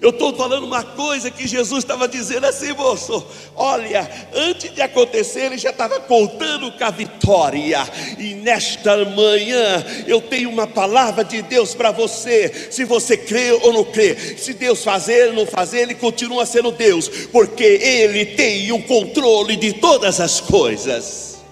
Eu 0.02 0.10
estou 0.10 0.36
falando 0.36 0.64
uma 0.66 0.84
coisa 0.84 1.30
que 1.30 1.48
Jesus 1.48 1.84
estava 1.84 2.08
dizendo 2.08 2.48
assim, 2.48 2.74
moço. 2.74 3.24
Olha, 3.56 4.10
antes 4.34 4.74
de 4.74 4.82
acontecer, 4.82 5.42
ele 5.42 5.60
já 5.60 5.70
estava 5.70 6.00
contando 6.00 6.72
com 6.72 6.84
a 6.84 6.90
vitória. 6.90 7.88
E 8.18 8.34
nesta 8.34 9.06
manhã 9.06 9.86
eu 10.08 10.20
tenho 10.20 10.50
uma 10.50 10.66
palavra 10.66 11.24
de 11.24 11.44
Deus 11.44 11.76
para 11.76 11.92
você. 11.92 12.52
Se 12.72 12.84
você 12.84 13.16
crê 13.16 13.52
ou 13.52 13.72
não 13.72 13.84
crê, 13.84 14.16
se 14.40 14.56
Deus 14.56 14.84
fazer 14.84 15.28
ou 15.28 15.34
não 15.34 15.46
fazer, 15.46 15.82
Ele 15.82 15.94
continua 15.94 16.48
sendo 16.48 16.72
Deus, 16.72 17.08
porque 17.32 17.64
Ele 17.64 18.26
tem 18.26 18.72
o 18.72 18.82
controle 18.82 19.56
de 19.56 19.74
todas 19.74 20.20
as 20.20 20.42
coisas. 20.42 21.44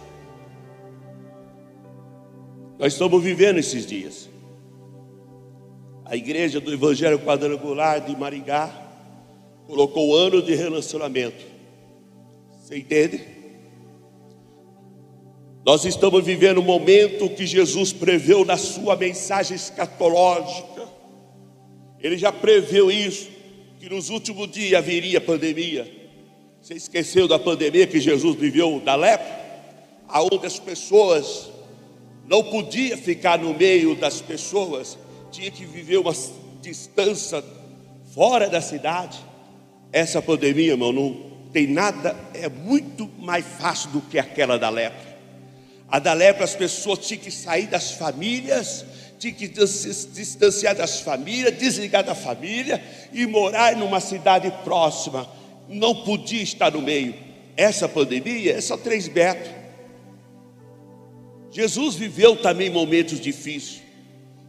Nós 2.80 2.94
estamos 2.94 3.22
vivendo 3.22 3.60
esses 3.60 3.86
dias 3.86 4.30
a 6.10 6.16
igreja 6.16 6.60
do 6.60 6.74
Evangelho 6.74 7.20
Quadrangular 7.20 8.02
de 8.02 8.18
Maringá 8.18 8.74
colocou 9.68 10.16
ano 10.16 10.42
de 10.42 10.56
relacionamento. 10.56 11.46
Você 12.60 12.80
entende? 12.80 13.22
Nós 15.64 15.86
estamos 15.86 16.26
vivendo 16.26 16.62
um 16.62 16.64
momento 16.64 17.30
que 17.30 17.46
Jesus 17.46 17.94
preveu 17.94 18.44
na 18.44 18.58
sua 18.58 18.96
mensagem 18.96 19.56
escatológica. 19.56 20.90
Ele 22.00 22.18
já 22.18 22.32
preveu 22.32 22.90
isso, 22.90 23.30
que 23.80 23.88
nos 23.88 24.10
últimos 24.10 24.50
dias 24.50 24.80
haveria 24.80 25.22
pandemia. 25.22 25.88
Você 26.60 26.74
esqueceu 26.74 27.28
da 27.28 27.38
pandemia 27.38 27.86
que 27.86 28.00
Jesus 28.00 28.36
viveu 28.36 28.80
da 28.80 28.96
lepra? 28.96 29.40
Aonde 30.08 30.48
as 30.48 30.58
pessoas 30.58 31.52
não 32.28 32.44
podiam 32.44 32.98
ficar 32.98 33.38
no 33.38 33.54
meio 33.54 33.94
das 33.94 34.22
pessoas 34.22 34.98
tinha 35.32 35.52
que 35.52 35.66
viver 35.66 35.98
uma 35.98 36.14
distância 36.62 37.44
fora 38.14 38.50
da 38.50 38.62
cidade. 38.62 39.20
Essa 39.92 40.22
pandemia, 40.22 40.72
irmão, 40.72 40.92
não 40.92 41.30
tem 41.52 41.68
nada, 41.68 42.16
é 42.34 42.48
muito 42.48 43.10
mais 43.20 43.46
fácil 43.46 43.90
do 43.92 44.02
que 44.02 44.20
aquela 44.20 44.58
da 44.58 44.70
lepra. 44.70 45.18
A 45.88 45.98
da 45.98 46.14
lepra, 46.14 46.44
as 46.44 46.56
pessoas 46.56 47.00
tinham 47.00 47.22
que 47.22 47.32
sair 47.32 47.68
das 47.68 47.92
famílias, 47.92 48.86
tinham 49.18 49.36
que 49.36 49.68
se 49.68 50.08
distanciar 50.10 50.76
das 50.76 51.00
famílias, 51.02 51.58
desligar 51.58 52.04
da 52.04 52.14
família 52.14 52.82
e 53.12 53.26
morar 53.26 53.76
numa 53.76 54.00
cidade 54.00 54.52
próxima. 54.64 55.28
Não 55.68 56.04
podia 56.04 56.44
estar 56.44 56.72
no 56.72 56.82
meio. 56.82 57.16
Essa 57.58 57.90
pandemia 57.90 58.54
é 58.54 58.62
só 58.62 58.78
três 58.78 59.08
metros. 59.08 59.54
Jesus 61.52 61.96
viveu 61.96 62.36
também 62.36 62.70
momentos 62.70 63.20
difíceis. 63.20 63.89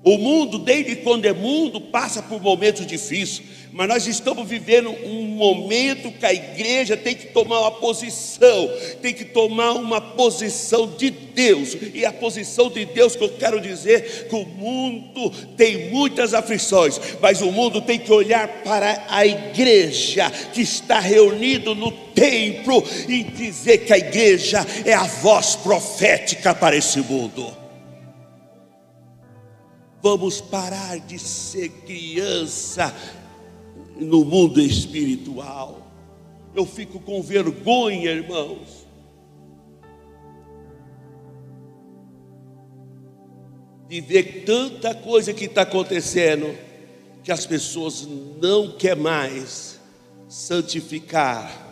O 0.02 0.16
mundo, 0.16 0.58
desde 0.58 0.96
quando 0.96 1.26
é 1.26 1.32
mundo, 1.32 1.78
passa 1.78 2.22
por 2.22 2.40
momentos 2.40 2.86
difíceis, 2.86 3.42
mas 3.70 3.86
nós 3.86 4.06
estamos 4.06 4.48
vivendo 4.48 4.88
um 5.04 5.26
momento 5.26 6.10
que 6.10 6.24
a 6.24 6.32
igreja 6.32 6.96
tem 6.96 7.14
que 7.14 7.26
tomar 7.26 7.60
uma 7.60 7.70
posição, 7.72 8.70
tem 9.02 9.12
que 9.12 9.26
tomar 9.26 9.72
uma 9.72 10.00
posição 10.00 10.86
de 10.86 11.10
Deus, 11.10 11.76
e 11.92 12.06
a 12.06 12.12
posição 12.12 12.70
de 12.70 12.86
Deus 12.86 13.14
que 13.14 13.22
eu 13.22 13.28
quero 13.28 13.60
dizer 13.60 14.26
que 14.28 14.34
o 14.34 14.46
mundo 14.46 15.30
tem 15.54 15.90
muitas 15.90 16.32
aflições, 16.32 16.98
mas 17.20 17.42
o 17.42 17.52
mundo 17.52 17.82
tem 17.82 17.98
que 17.98 18.10
olhar 18.10 18.48
para 18.64 19.04
a 19.06 19.26
igreja 19.26 20.30
que 20.30 20.62
está 20.62 20.98
reunido 20.98 21.74
no 21.74 21.92
templo 21.92 22.82
e 23.06 23.22
dizer 23.22 23.84
que 23.84 23.92
a 23.92 23.98
igreja 23.98 24.66
é 24.86 24.94
a 24.94 25.04
voz 25.04 25.56
profética 25.56 26.54
para 26.54 26.74
esse 26.74 27.00
mundo. 27.00 27.59
Vamos 30.02 30.40
parar 30.40 30.98
de 30.98 31.18
ser 31.18 31.68
criança 31.68 32.94
no 33.96 34.24
mundo 34.24 34.58
espiritual. 34.58 35.86
Eu 36.54 36.64
fico 36.64 36.98
com 37.00 37.20
vergonha, 37.22 38.10
irmãos. 38.10 38.86
De 43.86 44.00
ver 44.00 44.44
tanta 44.46 44.94
coisa 44.94 45.34
que 45.34 45.44
está 45.44 45.62
acontecendo, 45.62 46.56
que 47.22 47.30
as 47.30 47.44
pessoas 47.44 48.08
não 48.40 48.72
querem 48.72 49.02
mais 49.02 49.78
santificar, 50.28 51.68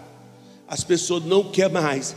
as 0.66 0.84
pessoas 0.84 1.24
não 1.24 1.44
querem 1.44 1.72
mais. 1.72 2.14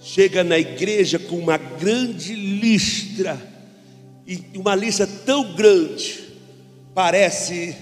Chega 0.00 0.44
na 0.44 0.58
igreja 0.58 1.18
com 1.18 1.38
uma 1.38 1.56
grande 1.56 2.34
listra 2.34 3.53
e 4.26 4.42
uma 4.56 4.74
lista 4.74 5.06
tão 5.06 5.54
grande, 5.54 6.24
parece 6.94 7.76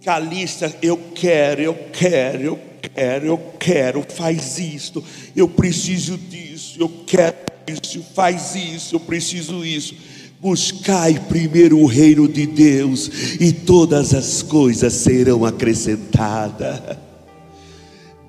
que 0.00 0.08
a 0.08 0.18
lista 0.18 0.74
eu 0.82 0.98
quero, 1.14 1.60
eu 1.60 1.74
quero, 1.92 2.42
eu 2.42 2.60
quero, 2.80 3.26
eu 3.26 3.38
quero, 3.58 4.06
faz 4.08 4.58
isto, 4.58 5.04
eu 5.36 5.48
preciso 5.48 6.16
disso, 6.16 6.76
eu 6.80 6.88
quero 7.06 7.36
isso, 7.66 8.02
faz 8.14 8.54
isso, 8.54 8.96
eu 8.96 9.00
preciso 9.00 9.64
isso. 9.64 9.94
Buscai 10.40 11.20
primeiro 11.28 11.78
o 11.78 11.86
reino 11.86 12.26
de 12.26 12.46
Deus 12.46 13.10
e 13.38 13.52
todas 13.52 14.14
as 14.14 14.42
coisas 14.42 14.94
serão 14.94 15.44
acrescentadas. 15.44 16.96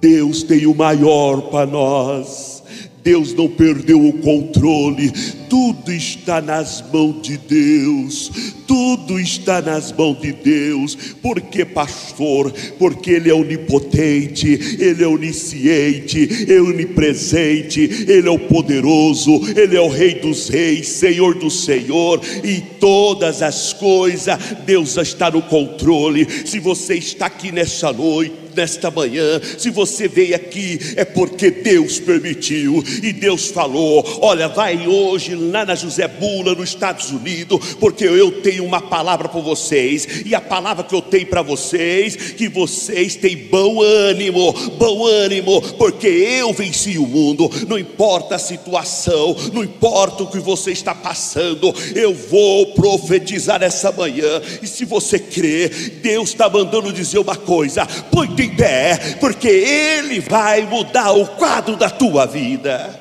Deus 0.01 0.43
tem 0.43 0.65
o 0.65 0.75
maior 0.75 1.43
para 1.43 1.65
nós. 1.65 2.60
Deus 3.03 3.33
não 3.33 3.47
perdeu 3.47 4.05
o 4.05 4.13
controle, 4.13 5.11
tudo 5.49 5.91
está 5.91 6.39
nas 6.39 6.83
mãos 6.93 7.21
de 7.21 7.37
Deus, 7.37 8.31
tudo 8.67 9.19
está 9.19 9.61
nas 9.61 9.91
mãos 9.91 10.21
de 10.21 10.31
Deus, 10.31 10.95
porque 11.21 11.65
pastor, 11.65 12.53
porque 12.77 13.11
Ele 13.11 13.29
é 13.29 13.33
onipotente, 13.33 14.77
Ele 14.79 15.03
é 15.03 15.07
onisciente, 15.07 16.45
é 16.47 16.61
onipresente, 16.61 17.81
Ele 18.07 18.27
é 18.27 18.31
o 18.31 18.39
poderoso, 18.39 19.41
Ele 19.55 19.75
é 19.75 19.81
o 19.81 19.89
Rei 19.89 20.15
dos 20.15 20.47
Reis, 20.47 20.87
Senhor 20.87 21.35
do 21.35 21.49
Senhor, 21.49 22.21
e 22.43 22.61
todas 22.79 23.41
as 23.41 23.73
coisas, 23.73 24.37
Deus 24.65 24.95
está 24.97 25.31
no 25.31 25.41
controle. 25.41 26.27
Se 26.45 26.59
você 26.59 26.95
está 26.95 27.25
aqui 27.25 27.51
nessa 27.51 27.91
noite, 27.91 28.40
nesta 28.55 28.91
manhã, 28.91 29.39
se 29.57 29.69
você 29.69 30.07
veio 30.07 30.35
aqui, 30.35 30.79
é 30.95 31.05
porque 31.05 31.51
Deus 31.51 31.99
permitiu 31.99 32.83
e 33.01 33.13
Deus 33.13 33.47
falou: 33.47 34.19
olha, 34.21 34.47
vai 34.47 34.87
hoje 34.87 35.35
lá 35.35 35.65
na 35.65 35.75
José 35.75 36.07
Bula, 36.07 36.55
nos 36.55 36.69
Estados 36.69 37.11
Unidos, 37.11 37.75
porque 37.79 38.05
eu 38.05 38.41
tenho 38.41 38.63
uma 38.63 38.81
palavra 38.81 39.27
para 39.29 39.41
vocês, 39.41 40.23
e 40.25 40.35
a 40.35 40.41
palavra 40.41 40.83
que 40.83 40.95
eu 40.95 41.01
tenho 41.01 41.27
para 41.27 41.41
vocês, 41.41 42.15
que 42.15 42.47
vocês 42.47 43.15
têm 43.15 43.37
bom 43.37 43.81
ânimo, 43.81 44.53
bom 44.77 45.05
ânimo, 45.05 45.61
porque 45.77 46.07
eu 46.07 46.53
venci 46.53 46.97
o 46.97 47.07
mundo, 47.07 47.49
não 47.67 47.77
importa 47.77 48.35
a 48.35 48.39
situação, 48.39 49.35
não 49.53 49.63
importa 49.63 50.23
o 50.23 50.27
que 50.27 50.39
você 50.39 50.71
está 50.71 50.93
passando, 50.93 51.73
eu 51.95 52.13
vou 52.13 52.73
profetizar 52.73 53.61
essa 53.63 53.91
manhã, 53.91 54.41
e 54.61 54.67
se 54.67 54.85
você 54.85 55.19
crê, 55.19 55.69
Deus 56.01 56.29
está 56.29 56.49
mandando 56.49 56.91
dizer 56.91 57.19
uma 57.19 57.35
coisa: 57.35 57.85
põe 58.11 58.27
em 58.41 58.55
pé, 58.55 59.15
porque 59.19 59.47
Ele 59.47 60.19
vai 60.19 60.63
mudar 60.63 61.11
o 61.11 61.27
quadro 61.37 61.75
da 61.75 61.89
tua 61.89 62.25
vida. 62.25 62.99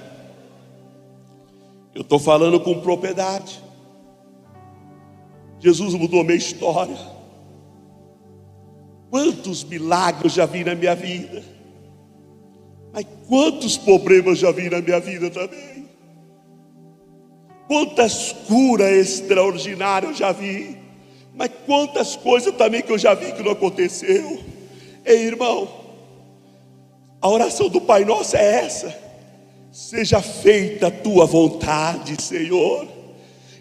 Eu 1.94 2.03
estou 2.03 2.18
falando 2.18 2.61
com 2.61 2.81
propriedade. 2.81 3.61
Jesus 5.59 5.94
mudou 5.94 6.24
minha 6.24 6.37
história. 6.37 6.96
Quantos 9.11 9.64
milagres 9.64 10.33
já 10.33 10.46
vi 10.46 10.64
na 10.64 10.74
minha 10.74 10.94
vida, 10.94 11.42
mas 12.92 13.05
quantos 13.29 13.76
problemas 13.76 14.38
já 14.38 14.53
vi 14.53 14.70
na 14.70 14.81
minha 14.81 15.00
vida 15.00 15.31
também. 15.31 15.88
Quantas 17.66 18.33
curas 18.46 18.90
extraordinárias 18.90 20.12
eu 20.12 20.16
já 20.16 20.33
vi, 20.33 20.76
mas 21.35 21.50
quantas 21.66 22.16
coisas 22.16 22.55
também 22.55 22.83
que 22.83 22.90
eu 22.90 22.98
já 22.98 23.14
vi 23.14 23.33
que 23.33 23.42
não 23.42 23.53
aconteceu. 23.53 24.49
Ei, 25.04 25.26
irmão, 25.26 25.68
a 27.20 27.28
oração 27.28 27.68
do 27.68 27.80
Pai 27.80 28.04
Nosso 28.04 28.36
é 28.36 28.64
essa: 28.64 28.96
seja 29.72 30.20
feita 30.20 30.88
a 30.88 30.90
tua 30.90 31.26
vontade, 31.26 32.20
Senhor. 32.22 32.88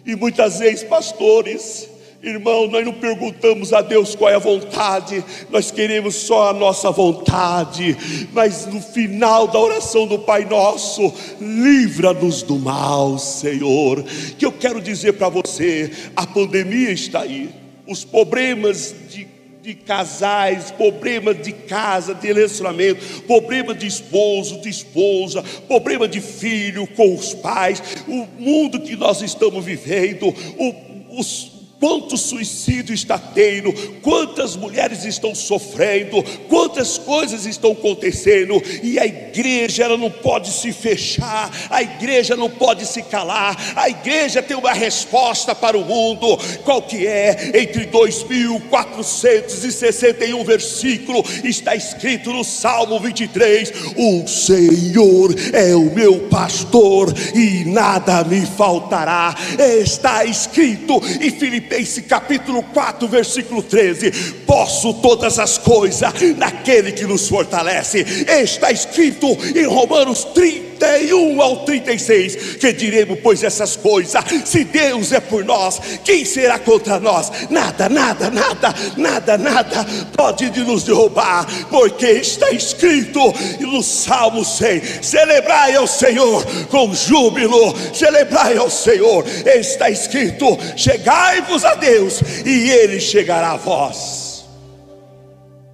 E 0.04 0.16
muitas 0.16 0.58
vezes, 0.58 0.82
pastores, 0.82 1.88
Irmão, 2.22 2.66
nós 2.66 2.84
não 2.84 2.92
perguntamos 2.92 3.72
a 3.72 3.80
Deus 3.80 4.14
qual 4.14 4.30
é 4.30 4.34
a 4.34 4.38
vontade, 4.38 5.24
nós 5.48 5.70
queremos 5.70 6.16
só 6.16 6.50
a 6.50 6.52
nossa 6.52 6.90
vontade, 6.90 7.96
mas 8.30 8.66
no 8.66 8.78
final 8.78 9.48
da 9.48 9.58
oração 9.58 10.06
do 10.06 10.18
Pai 10.18 10.44
Nosso, 10.44 11.10
livra-nos 11.40 12.42
do 12.42 12.58
mal, 12.58 13.18
Senhor. 13.18 14.04
Que 14.36 14.44
eu 14.44 14.52
quero 14.52 14.82
dizer 14.82 15.14
para 15.14 15.30
você: 15.30 15.90
a 16.14 16.26
pandemia 16.26 16.90
está 16.90 17.22
aí, 17.22 17.48
os 17.88 18.04
problemas 18.04 18.94
de 19.08 19.26
de 19.62 19.74
casais, 19.74 20.70
problema 20.70 21.34
de 21.34 21.52
casa, 21.52 22.14
de 22.14 22.26
relacionamento, 22.26 23.22
problema 23.22 23.74
de 23.74 23.86
esposo, 23.86 24.60
de 24.60 24.68
esposa, 24.68 25.42
problema 25.68 26.08
de 26.08 26.20
filho 26.20 26.86
com 26.86 27.14
os 27.14 27.34
pais, 27.34 27.82
o 28.08 28.26
mundo 28.38 28.80
que 28.80 28.96
nós 28.96 29.20
estamos 29.20 29.64
vivendo, 29.64 30.28
o, 30.28 31.18
os 31.20 31.59
quanto 31.80 32.16
suicídio 32.18 32.94
está 32.94 33.18
tendo, 33.18 33.72
quantas 34.02 34.54
mulheres 34.54 35.06
estão 35.06 35.34
sofrendo, 35.34 36.22
quantas 36.46 36.98
coisas 36.98 37.46
estão 37.46 37.72
acontecendo, 37.72 38.62
e 38.82 38.98
a 38.98 39.06
igreja 39.06 39.84
ela 39.84 39.96
não 39.96 40.10
pode 40.10 40.52
se 40.52 40.74
fechar, 40.74 41.50
a 41.70 41.82
igreja 41.82 42.36
não 42.36 42.50
pode 42.50 42.84
se 42.84 43.02
calar, 43.02 43.56
a 43.74 43.88
igreja 43.88 44.42
tem 44.42 44.54
uma 44.54 44.74
resposta 44.74 45.54
para 45.54 45.78
o 45.78 45.84
mundo, 45.84 46.36
qual 46.64 46.82
que 46.82 47.06
é? 47.06 47.52
Entre 47.54 47.86
2461 47.86 50.44
versículo 50.44 51.24
está 51.42 51.74
escrito 51.74 52.30
no 52.30 52.44
Salmo 52.44 53.00
23: 53.00 53.72
O 53.96 54.28
Senhor 54.28 55.34
é 55.54 55.74
o 55.74 55.90
meu 55.94 56.28
pastor 56.28 57.10
e 57.34 57.64
nada 57.64 58.22
me 58.24 58.44
faltará. 58.44 59.34
Está 59.80 60.26
escrito 60.26 61.00
em 61.20 61.30
Filipenses 61.30 61.69
Filipenses 61.70 62.04
capítulo 62.06 62.62
4, 62.62 63.06
versículo 63.08 63.62
13: 63.62 64.10
Posso 64.46 64.94
todas 64.94 65.38
as 65.38 65.56
coisas 65.56 66.12
naquele 66.36 66.92
que 66.92 67.04
nos 67.04 67.28
fortalece. 67.28 68.00
Está 68.00 68.72
escrito 68.72 69.26
em 69.54 69.66
Romanos 69.66 70.24
30 70.34 70.69
31 70.80 71.40
ao 71.40 71.64
36, 71.64 72.56
que 72.56 72.72
diremos, 72.72 73.18
pois, 73.22 73.44
essas 73.44 73.76
coisas: 73.76 74.24
se 74.46 74.64
Deus 74.64 75.12
é 75.12 75.20
por 75.20 75.44
nós, 75.44 75.80
quem 76.02 76.24
será 76.24 76.58
contra 76.58 76.98
nós? 76.98 77.30
Nada, 77.50 77.88
nada, 77.88 78.30
nada, 78.30 78.74
nada, 78.96 79.38
nada 79.38 79.86
pode 80.16 80.50
nos 80.64 80.84
derrubar, 80.84 81.46
porque 81.68 82.06
está 82.06 82.50
escrito 82.50 83.20
no 83.60 83.82
Salmo 83.82 84.44
100: 84.44 85.02
celebrai 85.02 85.76
ao 85.76 85.86
Senhor 85.86 86.44
com 86.68 86.92
júbilo, 86.94 87.74
celebrai 87.94 88.56
ao 88.56 88.70
Senhor, 88.70 89.24
está 89.46 89.90
escrito: 89.90 90.58
chegai-vos 90.76 91.64
a 91.64 91.74
Deus, 91.74 92.20
e 92.44 92.70
Ele 92.70 92.98
chegará 92.98 93.52
a 93.52 93.56
vós. 93.56 94.44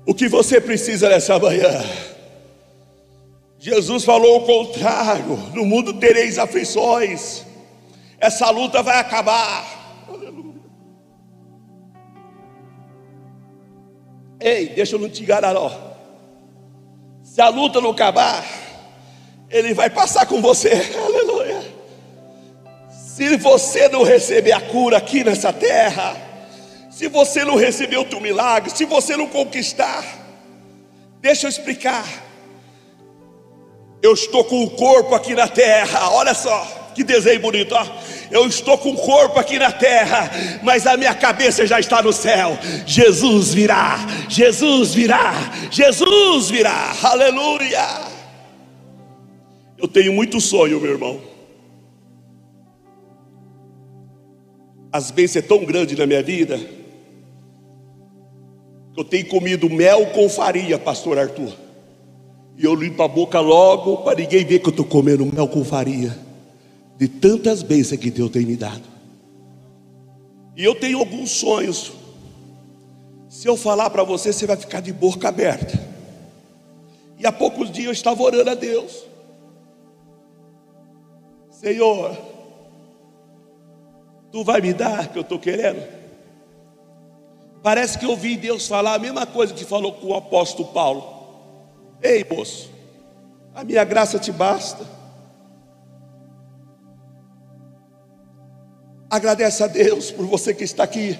O 0.05 0.15
que 0.15 0.29
você 0.29 0.61
precisa 0.61 1.09
nessa 1.09 1.39
manhã? 1.39 1.85
Jesus 3.67 4.05
falou 4.05 4.37
o 4.37 4.47
contrário: 4.47 5.37
no 5.53 5.67
mundo 5.67 5.95
tereis 5.95 6.39
aflições, 6.39 7.45
essa 8.17 8.49
luta 8.49 8.81
vai 8.81 9.01
acabar. 9.01 10.05
Aleluia. 10.09 10.63
Ei, 14.39 14.69
deixa 14.69 14.95
eu 14.95 15.01
não 15.01 15.09
te 15.09 15.25
enganar, 15.25 15.53
não. 15.53 15.97
Se 17.25 17.41
a 17.41 17.49
luta 17.49 17.81
não 17.81 17.91
acabar, 17.91 18.47
ele 19.51 19.75
vai 19.75 19.91
passar 19.91 20.27
com 20.27 20.41
você. 20.41 20.71
Aleluia. 21.05 21.61
Se 22.89 23.37
você 23.37 23.89
não 23.89 24.05
receber 24.05 24.53
a 24.53 24.61
cura 24.61 24.99
aqui 24.99 25.25
nessa 25.25 25.53
terra, 25.53 26.17
se 26.89 27.09
você 27.09 27.45
não 27.45 27.57
receber 27.57 27.97
o 27.97 28.05
teu 28.05 28.21
milagre, 28.21 28.71
se 28.71 28.85
você 28.85 29.17
não 29.17 29.27
conquistar, 29.27 30.05
deixa 31.21 31.47
eu 31.47 31.51
explicar. 31.51 32.26
Eu 34.07 34.13
estou 34.13 34.45
com 34.45 34.63
o 34.63 34.71
corpo 34.71 35.17
aqui 35.17 35.35
na 35.35 35.49
terra, 35.49 36.11
olha 36.13 36.33
só, 36.33 36.93
que 36.95 37.03
desenho 37.03 37.41
bonito, 37.41 37.75
ó. 37.75 37.85
Eu 38.31 38.47
estou 38.47 38.79
com 38.79 38.91
o 38.91 38.97
corpo 38.97 39.37
aqui 39.41 39.59
na 39.59 39.73
terra, 39.73 40.31
mas 40.63 40.87
a 40.87 40.97
minha 40.97 41.13
cabeça 41.13 41.67
já 41.67 41.81
está 41.81 42.01
no 42.01 42.13
céu. 42.13 42.57
Jesus 42.87 43.53
virá, 43.53 43.99
Jesus 44.29 44.95
virá, 44.95 45.33
Jesus 45.73 46.51
virá, 46.51 46.95
aleluia. 47.03 47.85
Eu 49.77 49.89
tenho 49.89 50.13
muito 50.13 50.41
sonho, 50.41 50.81
meu 50.81 50.93
irmão. 50.93 51.21
As 54.93 55.11
bênçãos 55.11 55.45
é 55.45 55.49
tão 55.49 55.65
grande 55.65 55.97
na 55.97 56.07
minha 56.07 56.23
vida, 56.23 56.61
eu 58.97 59.03
tenho 59.03 59.27
comido 59.27 59.69
mel 59.69 60.07
com 60.07 60.29
farinha, 60.29 60.79
pastor 60.79 61.19
Arthur. 61.19 61.66
E 62.57 62.65
eu 62.65 62.75
limpo 62.75 63.03
a 63.03 63.09
boca 63.09 63.39
logo 63.41 63.99
para 63.99 64.19
ninguém 64.19 64.45
ver 64.45 64.61
que 64.61 64.67
eu 64.67 64.71
estou 64.71 64.85
comendo 64.85 65.27
mel 65.27 65.49
com 65.49 65.65
farinha. 65.65 66.17
De 66.97 67.09
tantas 67.09 67.63
bênçãos 67.63 68.01
que 68.01 68.11
Deus 68.11 68.31
tem 68.31 68.47
me 68.47 68.57
dado. 68.57 68.83
E 70.57 70.65
eu 70.65 70.75
tenho 70.75 70.99
alguns 70.99 71.31
sonhos. 71.31 71.93
Se 73.29 73.47
eu 73.47 73.57
falar 73.57 73.91
para 73.91 74.03
você, 74.03 74.33
você 74.33 74.47
vai 74.47 74.57
ficar 74.57 74.81
de 74.81 74.93
boca 74.93 75.29
aberta. 75.29 75.79
E 77.19 77.27
há 77.27 77.33
poucos 77.33 77.71
dias 77.71 77.87
eu 77.87 77.93
estava 77.93 78.23
orando 78.23 78.51
a 78.51 78.55
Deus. 78.55 79.05
Senhor, 81.51 82.17
Tu 84.37 84.45
vai 84.45 84.61
me 84.61 84.75
dar 84.75 85.09
que 85.09 85.17
eu 85.17 85.23
estou 85.23 85.39
querendo? 85.39 85.83
Parece 87.63 87.99
que 87.99 88.05
eu 88.05 88.11
ouvi 88.11 88.37
Deus 88.37 88.69
falar 88.69 88.93
a 88.93 88.99
mesma 88.99 89.25
coisa 89.25 89.55
que 89.55 89.65
falou 89.65 89.95
com 89.95 90.09
o 90.09 90.15
apóstolo 90.15 90.69
Paulo. 90.75 91.16
Ei, 92.03 92.25
moço, 92.29 92.71
a 93.55 93.65
minha 93.65 93.85
graça 93.85 94.19
te 94.19 94.31
basta. 94.31 94.85
Agradece 99.09 99.63
a 99.63 99.67
Deus 99.67 100.11
por 100.11 100.27
você 100.27 100.53
que 100.53 100.65
está 100.65 100.83
aqui. 100.83 101.19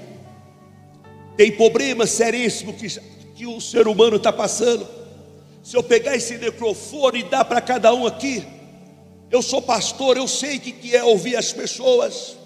Tem 1.37 1.53
problema 1.53 2.07
seríssimo 2.07 2.73
que, 2.73 2.89
que 3.35 3.47
o 3.47 3.61
ser 3.61 3.87
humano 3.87 4.17
está 4.17 4.33
passando. 4.33 4.87
Se 5.63 5.77
eu 5.77 5.83
pegar 5.83 6.15
esse 6.17 6.37
microfone 6.39 7.21
e 7.21 7.25
dar 7.25 7.45
para 7.45 7.61
cada 7.61 7.93
um 7.95 8.07
aqui, 8.07 8.47
eu 9.31 9.43
sou 9.43 9.61
pastor, 9.61 10.17
eu 10.17 10.29
sei 10.29 10.57
o 10.57 10.61
que 10.61 10.95
é 10.95 11.03
ouvir 11.03 11.37
as 11.37 11.53
pessoas. 11.53 12.37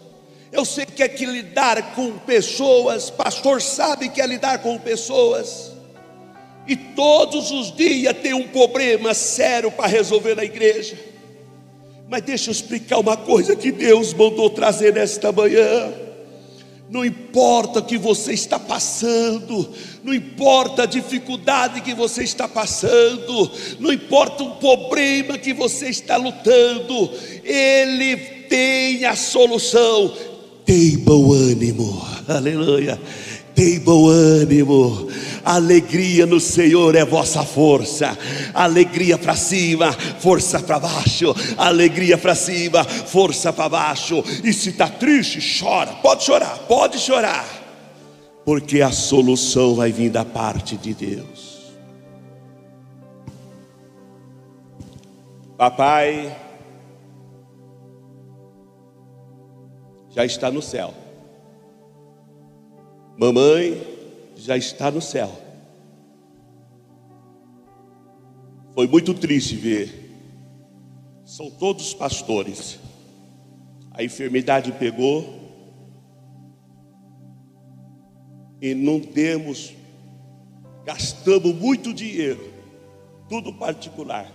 Eu 0.52 0.64
sei 0.64 0.84
que 0.84 1.02
é 1.02 1.08
que 1.08 1.24
lidar 1.24 1.94
com 1.94 2.18
pessoas, 2.18 3.08
pastor 3.08 3.62
sabe 3.62 4.08
que 4.08 4.20
é 4.20 4.26
lidar 4.26 4.58
com 4.58 4.78
pessoas. 4.78 5.69
E 6.70 6.76
todos 6.76 7.50
os 7.50 7.74
dias 7.74 8.16
tem 8.22 8.32
um 8.32 8.46
problema 8.46 9.12
sério 9.12 9.72
para 9.72 9.88
resolver 9.88 10.36
na 10.36 10.44
igreja. 10.44 10.96
Mas 12.08 12.22
deixa 12.22 12.48
eu 12.48 12.52
explicar 12.52 13.00
uma 13.00 13.16
coisa 13.16 13.56
que 13.56 13.72
Deus 13.72 14.14
mandou 14.14 14.48
trazer 14.48 14.94
nesta 14.94 15.32
manhã. 15.32 15.92
Não 16.88 17.04
importa 17.04 17.80
o 17.80 17.84
que 17.84 17.98
você 17.98 18.34
está 18.34 18.56
passando, 18.56 19.68
não 20.04 20.14
importa 20.14 20.84
a 20.84 20.86
dificuldade 20.86 21.80
que 21.80 21.92
você 21.92 22.22
está 22.22 22.46
passando, 22.46 23.50
não 23.80 23.92
importa 23.92 24.44
o 24.44 24.54
problema 24.56 25.36
que 25.38 25.52
você 25.52 25.88
está 25.88 26.16
lutando, 26.16 27.10
Ele 27.42 28.16
tem 28.48 29.04
a 29.06 29.16
solução. 29.16 30.14
Tem 30.64 30.98
bom 30.98 31.32
ânimo, 31.32 32.00
aleluia. 32.28 33.00
Tem 33.54 33.78
bom 33.80 34.08
ânimo, 34.08 35.08
alegria 35.44 36.26
no 36.26 36.40
Senhor 36.40 36.94
é 36.94 37.04
vossa 37.04 37.44
força, 37.44 38.16
alegria 38.54 39.18
para 39.18 39.34
cima, 39.36 39.92
força 39.92 40.60
para 40.60 40.78
baixo, 40.78 41.34
alegria 41.56 42.16
para 42.18 42.34
cima, 42.34 42.84
força 42.84 43.52
para 43.52 43.68
baixo. 43.68 44.22
E 44.44 44.52
se 44.52 44.70
está 44.70 44.88
triste, 44.88 45.40
chora, 45.60 45.92
pode 46.02 46.24
chorar, 46.24 46.58
pode 46.68 46.98
chorar, 46.98 47.46
porque 48.44 48.80
a 48.80 48.92
solução 48.92 49.74
vai 49.74 49.92
vir 49.92 50.10
da 50.10 50.24
parte 50.24 50.76
de 50.76 50.94
Deus. 50.94 51.50
Papai, 55.56 56.34
já 60.08 60.24
está 60.24 60.50
no 60.50 60.62
céu. 60.62 60.94
Mamãe 63.18 63.89
já 64.44 64.56
está 64.56 64.90
no 64.90 65.00
céu. 65.00 65.30
Foi 68.74 68.86
muito 68.86 69.12
triste 69.14 69.56
ver. 69.56 70.10
São 71.24 71.50
todos 71.50 71.92
pastores. 71.94 72.78
A 73.90 74.02
enfermidade 74.02 74.72
pegou. 74.72 75.38
E 78.62 78.74
não 78.74 79.00
temos, 79.00 79.72
gastamos 80.84 81.54
muito 81.54 81.94
dinheiro, 81.94 82.52
tudo 83.26 83.54
particular. 83.54 84.30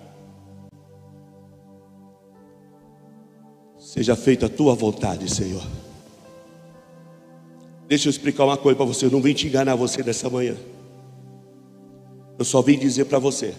Seja 3.78 4.16
feita 4.16 4.48
a 4.48 4.50
tua 4.50 4.74
vontade, 4.74 5.30
Senhor. 5.30 5.62
Deixa 7.88 8.08
eu 8.08 8.10
explicar 8.10 8.46
uma 8.46 8.58
coisa 8.58 8.76
para 8.76 8.86
você, 8.86 9.06
eu 9.06 9.12
não 9.12 9.22
vim 9.22 9.34
te 9.34 9.48
enganar 9.48 9.76
você 9.76 10.02
dessa 10.02 10.30
manhã. 10.30 10.56
Eu 12.38 12.44
só 12.44 12.62
vim 12.62 12.78
dizer 12.78 13.06
para 13.06 13.20
você. 13.20 13.54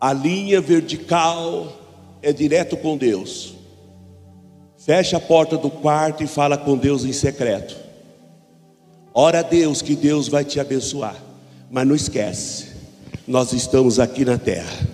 A 0.00 0.12
linha 0.12 0.60
vertical 0.60 1.72
é 2.20 2.32
direto 2.32 2.76
com 2.76 2.96
Deus. 2.96 3.54
Fecha 4.76 5.16
a 5.16 5.20
porta 5.20 5.56
do 5.56 5.70
quarto 5.70 6.22
e 6.22 6.26
fala 6.26 6.58
com 6.58 6.76
Deus 6.76 7.04
em 7.04 7.12
secreto. 7.12 7.76
Ora 9.14 9.38
a 9.38 9.42
Deus 9.42 9.80
que 9.80 9.94
Deus 9.94 10.28
vai 10.28 10.44
te 10.44 10.58
abençoar. 10.58 11.16
Mas 11.70 11.86
não 11.86 11.94
esquece, 11.94 12.72
nós 13.26 13.52
estamos 13.52 13.98
aqui 13.98 14.24
na 14.24 14.36
terra 14.36 14.93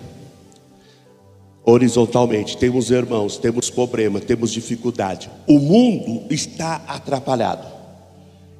horizontalmente. 1.65 2.57
Temos 2.57 2.89
irmãos, 2.89 3.37
temos 3.37 3.69
problema, 3.69 4.19
temos 4.19 4.51
dificuldade. 4.51 5.29
O 5.47 5.59
mundo 5.59 6.23
está 6.33 6.81
atrapalhado. 6.87 7.67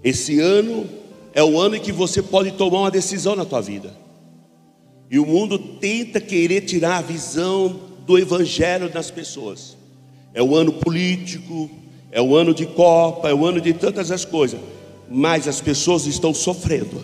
Esse 0.04 0.40
ano 0.40 0.88
é 1.34 1.44
o 1.44 1.60
ano 1.60 1.76
em 1.76 1.80
que 1.80 1.92
você 1.92 2.22
pode 2.22 2.52
tomar 2.52 2.80
uma 2.82 2.92
decisão 2.92 3.36
na 3.36 3.46
tua 3.46 3.62
vida. 3.62 3.94
E 5.10 5.20
o 5.20 5.26
mundo 5.26 5.58
tenta 5.58 6.22
querer 6.22 6.62
tirar 6.62 6.98
a 6.98 7.02
visão 7.02 7.80
do 8.06 8.18
evangelho 8.18 8.90
das 8.90 9.12
pessoas. 9.12 9.76
É 10.34 10.42
o 10.42 10.56
ano 10.56 10.72
político, 10.72 11.70
é 12.12 12.22
o 12.22 12.36
ano 12.36 12.54
de 12.54 12.66
Copa, 12.66 13.30
é 13.30 13.34
o 13.34 13.46
ano 13.46 13.60
de 13.60 13.74
tantas 13.74 14.12
as 14.12 14.24
coisas. 14.24 14.60
Mas 15.10 15.48
as 15.48 15.60
pessoas 15.60 16.06
estão 16.06 16.34
sofrendo. 16.34 17.04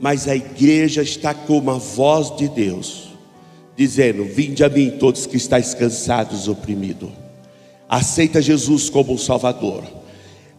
Mas 0.00 0.26
a 0.26 0.34
igreja 0.34 1.02
está 1.02 1.32
com 1.32 1.58
uma 1.58 1.78
voz 1.78 2.36
de 2.36 2.48
Deus 2.48 3.07
dizendo: 3.78 4.24
Vinde 4.24 4.64
a 4.64 4.68
mim, 4.68 4.90
todos 4.90 5.24
que 5.24 5.36
estáis 5.36 5.72
cansados 5.72 6.48
oprimidos. 6.48 7.10
Aceita 7.88 8.42
Jesus 8.42 8.90
como 8.90 9.14
o 9.14 9.18
Salvador. 9.18 9.84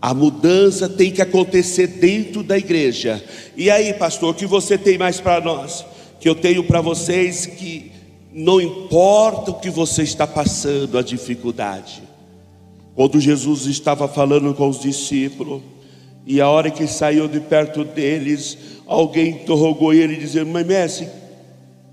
A 0.02 0.14
mudança 0.14 0.88
tem 0.88 1.12
que 1.12 1.22
acontecer 1.22 1.86
dentro 1.88 2.42
da 2.42 2.58
igreja. 2.58 3.22
E 3.58 3.70
aí, 3.70 3.94
pastor, 3.94 4.30
o 4.30 4.34
que 4.34 4.46
você 4.46 4.78
tem 4.78 4.98
mais 4.98 5.20
para 5.20 5.42
nós? 5.42 5.86
Que 6.22 6.30
eu 6.30 6.34
tenho 6.34 6.64
para 6.64 6.80
vocês 6.80 7.46
que 7.46 7.92
não 8.32 8.62
importa 8.62 9.52
o 9.52 9.60
que 9.60 9.70
você 9.70 10.04
está 10.04 10.26
passando, 10.26 10.98
a 10.98 11.02
dificuldade. 11.02 12.02
Quando 12.96 13.20
Jesus 13.20 13.66
estava 13.66 14.08
falando 14.08 14.54
com 14.54 14.70
os 14.70 14.80
discípulos, 14.80 15.62
e 16.26 16.40
a 16.40 16.48
hora 16.48 16.72
que 16.72 16.88
saiu 16.88 17.28
de 17.28 17.42
perto 17.42 17.84
deles, 17.84 18.58
alguém 18.88 19.32
interrogou 19.32 19.94
ele, 19.94 20.16
dizendo: 20.16 20.50
Mas 20.52 20.66
mestre, 20.66 21.19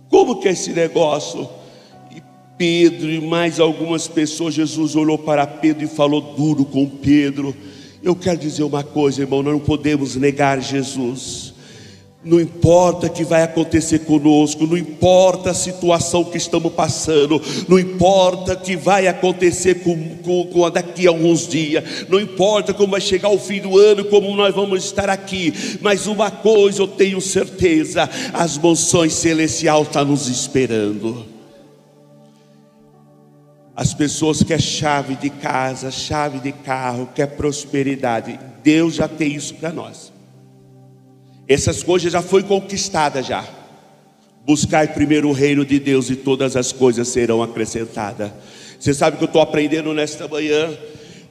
como 0.09 0.41
que 0.41 0.49
é 0.49 0.53
esse 0.53 0.73
negócio? 0.73 1.49
E 2.15 2.23
Pedro 2.57 3.11
e 3.11 3.21
mais 3.21 3.61
algumas 3.61 4.09
pessoas, 4.09 4.55
Jesus 4.55 4.97
olhou 4.97 5.19
para 5.19 5.47
Pedro 5.47 5.85
e 5.85 5.89
falou 5.89 6.21
duro 6.21 6.65
com 6.65 6.89
Pedro. 6.89 7.55
Eu 8.03 8.15
quero 8.15 8.39
dizer 8.39 8.63
uma 8.63 8.85
coisa, 8.85 9.23
irmão, 9.23 9.43
nós 9.43 9.53
não 9.53 9.61
podemos 9.61 10.17
negar 10.17 10.61
Jesus. 10.61 11.46
Não 12.27 12.41
importa 12.41 13.07
o 13.07 13.11
que 13.11 13.23
vai 13.23 13.45
acontecer 13.45 14.01
conosco, 14.01 14.67
não 14.67 14.77
importa 14.77 15.51
a 15.51 15.55
situação 15.55 16.25
que 16.25 16.37
estamos 16.37 16.73
passando, 16.73 17.41
não 17.69 17.79
importa 17.79 18.55
o 18.55 18.57
que 18.57 18.75
vai 18.75 19.07
acontecer 19.07 19.77
com, 19.77 20.17
com, 20.25 20.45
com, 20.47 20.69
daqui 20.69 21.07
a 21.07 21.11
alguns 21.11 21.47
dias, 21.47 21.85
não 22.09 22.19
importa 22.19 22.75
como 22.75 22.91
vai 22.91 23.01
chegar 23.01 23.29
o 23.29 23.39
fim 23.39 23.61
do 23.61 23.79
ano, 23.79 24.07
como 24.07 24.35
nós 24.35 24.53
vamos 24.53 24.85
estar 24.85 25.09
aqui, 25.09 25.55
mas 25.81 26.09
uma 26.09 26.29
coisa 26.29 26.83
eu 26.83 26.89
tenho 26.89 27.21
certeza: 27.21 28.11
as 28.33 28.59
mansões 28.59 29.15
celestiais 29.15 29.87
estão 29.87 30.05
nos 30.05 30.27
esperando. 30.27 31.27
As 33.77 33.95
pessoas 33.95 34.43
querem 34.43 34.65
chave 34.65 35.15
de 35.15 35.31
casa, 35.31 35.93
chave 35.93 36.41
de 36.41 36.51
carro, 36.51 37.09
quer 37.15 37.27
prosperidade. 37.27 38.37
Deus 38.65 38.97
já 38.97 39.07
tem 39.07 39.33
isso 39.33 39.55
para 39.55 39.71
nós. 39.71 40.16
Essas 41.49 41.83
coisas 41.83 42.13
já 42.13 42.23
foi 42.23 42.43
conquistada 42.43 43.23
já. 43.23 43.45
Buscar 44.45 44.95
primeiro 44.95 45.29
o 45.29 45.33
reino 45.33 45.65
de 45.65 45.79
Deus 45.79 46.11
e 46.11 46.17
todas 46.17 46.57
as 46.57 46.73
coisas 46.73 47.09
serão 47.09 47.43
acrescentadas. 47.43 48.31
Você 48.79 48.93
sabe 48.93 49.17
que 49.17 49.25
eu 49.25 49.27
estou 49.27 49.43
aprendendo 49.43 49.93
nesta 49.93 50.29
manhã 50.29 50.77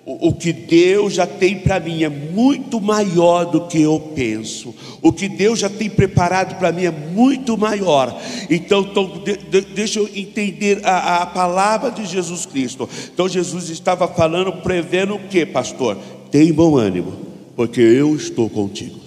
o, 0.06 0.32
que 0.32 0.54
Deus 0.54 1.14
já 1.14 1.26
tem 1.26 1.58
para 1.58 1.80
mim 1.80 2.04
é 2.04 2.10
muito 2.10 2.80
maior 2.80 3.46
do 3.46 3.66
que 3.66 3.82
eu 3.82 4.00
penso. 4.16 4.74
O 5.02 5.12
que 5.12 5.28
Deus 5.28 5.58
já 5.58 5.68
tem 5.68 5.90
preparado 5.90 6.60
para 6.60 6.72
mim 6.72 6.86
é 6.86 6.92
muito 6.92 7.58
maior. 7.58 8.16
Então, 8.48 8.82
então 8.82 9.24
de, 9.24 9.36
de, 9.36 9.62
deixa 9.62 9.98
eu 9.98 10.08
entender 10.14 10.80
a, 10.84 11.24
a 11.24 11.26
palavra 11.26 11.90
de 11.90 12.06
Jesus 12.06 12.46
Cristo. 12.46 12.88
Então, 13.12 13.28
Jesus 13.28 13.70
estava 13.72 14.08
falando, 14.08 14.54
prevendo 14.62 15.16
o 15.16 15.20
que, 15.28 15.44
pastor? 15.44 15.98
Tem 16.30 16.54
bom 16.54 16.78
ânimo, 16.78 17.14
porque 17.56 17.82
eu 17.82 18.16
estou 18.16 18.48
contigo. 18.48 19.05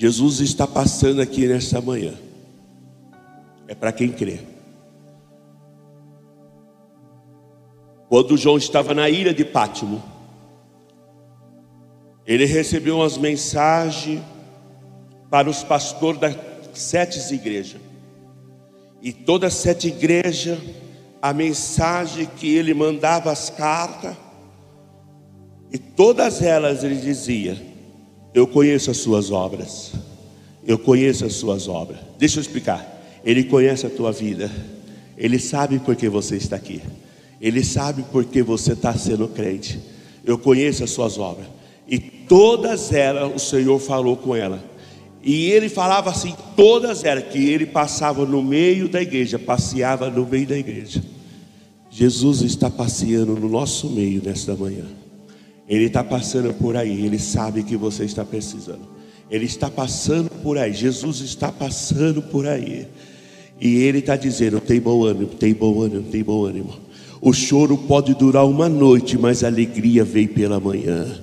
Jesus 0.00 0.38
está 0.38 0.64
passando 0.64 1.20
aqui 1.20 1.48
nesta 1.48 1.80
manhã. 1.80 2.14
É 3.66 3.74
para 3.74 3.90
quem 3.90 4.12
crê. 4.12 4.38
Quando 8.08 8.36
João 8.36 8.56
estava 8.56 8.94
na 8.94 9.10
ilha 9.10 9.34
de 9.34 9.44
Pátimo, 9.44 10.00
ele 12.24 12.44
recebeu 12.44 12.98
umas 12.98 13.18
mensagens 13.18 14.22
para 15.28 15.50
os 15.50 15.64
pastores 15.64 16.20
das 16.20 16.36
sete 16.74 17.34
igrejas. 17.34 17.80
E 19.02 19.12
todas 19.12 19.52
as 19.52 19.58
sete 19.58 19.88
igrejas, 19.88 20.60
a 21.20 21.32
mensagem 21.32 22.24
que 22.24 22.54
ele 22.54 22.72
mandava 22.72 23.32
as 23.32 23.50
cartas, 23.50 24.14
e 25.72 25.76
todas 25.76 26.40
elas 26.40 26.84
ele 26.84 27.00
dizia: 27.00 27.67
Eu 28.38 28.46
conheço 28.46 28.88
as 28.88 28.98
suas 28.98 29.32
obras, 29.32 29.90
eu 30.64 30.78
conheço 30.78 31.24
as 31.24 31.32
suas 31.32 31.66
obras. 31.66 31.98
Deixa 32.16 32.38
eu 32.38 32.40
explicar. 32.40 33.20
Ele 33.24 33.42
conhece 33.42 33.84
a 33.84 33.90
tua 33.90 34.12
vida, 34.12 34.48
ele 35.16 35.40
sabe 35.40 35.80
por 35.80 35.96
que 35.96 36.08
você 36.08 36.36
está 36.36 36.54
aqui. 36.54 36.80
Ele 37.40 37.64
sabe 37.64 38.04
porque 38.12 38.40
você 38.40 38.74
está 38.74 38.94
sendo 38.94 39.26
crente. 39.26 39.80
Eu 40.24 40.38
conheço 40.38 40.84
as 40.84 40.90
suas 40.90 41.18
obras. 41.18 41.48
E 41.88 41.98
todas 41.98 42.92
elas 42.92 43.34
o 43.34 43.44
Senhor 43.44 43.76
falou 43.80 44.16
com 44.16 44.36
ela. 44.36 44.62
E 45.20 45.50
ele 45.50 45.68
falava 45.68 46.08
assim, 46.08 46.32
todas 46.54 47.02
elas, 47.02 47.24
que 47.24 47.44
ele 47.50 47.66
passava 47.66 48.24
no 48.24 48.40
meio 48.40 48.88
da 48.88 49.02
igreja, 49.02 49.36
passeava 49.36 50.08
no 50.10 50.24
meio 50.24 50.46
da 50.46 50.56
igreja. 50.56 51.02
Jesus 51.90 52.42
está 52.42 52.70
passeando 52.70 53.34
no 53.34 53.48
nosso 53.48 53.90
meio 53.90 54.22
nesta 54.24 54.54
manhã. 54.54 54.84
Ele 55.68 55.84
está 55.84 56.02
passando 56.02 56.54
por 56.54 56.76
aí, 56.76 57.04
ele 57.04 57.18
sabe 57.18 57.62
que 57.62 57.76
você 57.76 58.04
está 58.04 58.24
precisando. 58.24 58.88
Ele 59.30 59.44
está 59.44 59.70
passando 59.70 60.30
por 60.42 60.56
aí, 60.56 60.72
Jesus 60.72 61.20
está 61.20 61.52
passando 61.52 62.22
por 62.22 62.46
aí. 62.46 62.88
E 63.60 63.76
ele 63.82 63.98
está 63.98 64.16
dizendo: 64.16 64.60
tem 64.60 64.80
bom 64.80 65.04
ânimo, 65.04 65.26
tem 65.26 65.52
bom 65.52 65.82
ânimo, 65.82 66.04
tem 66.04 66.22
bom 66.22 66.44
ânimo. 66.44 66.72
O 67.20 67.32
choro 67.32 67.76
pode 67.76 68.14
durar 68.14 68.46
uma 68.46 68.68
noite, 68.68 69.18
mas 69.18 69.44
a 69.44 69.48
alegria 69.48 70.04
vem 70.04 70.26
pela 70.26 70.58
manhã. 70.58 71.20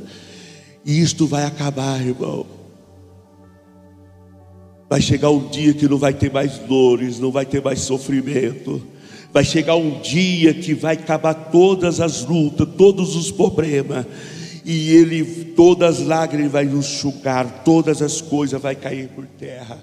E 0.86 1.02
isto 1.02 1.26
vai 1.26 1.46
acabar, 1.46 2.06
irmão. 2.06 2.46
Vai 4.88 5.02
chegar 5.02 5.32
um 5.32 5.48
dia 5.48 5.74
que 5.74 5.88
não 5.88 5.98
vai 5.98 6.14
ter 6.14 6.32
mais 6.32 6.60
dores, 6.60 7.20
não 7.20 7.32
vai 7.32 7.46
ter 7.46 7.64
mais 7.64 7.80
sofrimento. 7.80 8.86
Vai 9.36 9.44
chegar 9.44 9.76
um 9.76 10.00
dia 10.00 10.54
que 10.54 10.74
vai 10.74 10.94
acabar 10.94 11.34
todas 11.34 12.00
as 12.00 12.24
lutas, 12.24 12.66
todos 12.78 13.18
os 13.18 13.30
problemas. 13.30 14.06
E 14.64 14.94
ele, 14.94 15.26
todas 15.54 16.00
as 16.00 16.08
lágrimas 16.08 16.54
vai 16.54 16.64
enxugar, 16.64 17.64
todas 17.66 18.02
as 18.02 18.22
coisas 18.22 18.62
vai 18.62 18.76
cair 18.76 19.10
por 19.10 19.26
terra. 19.26 19.78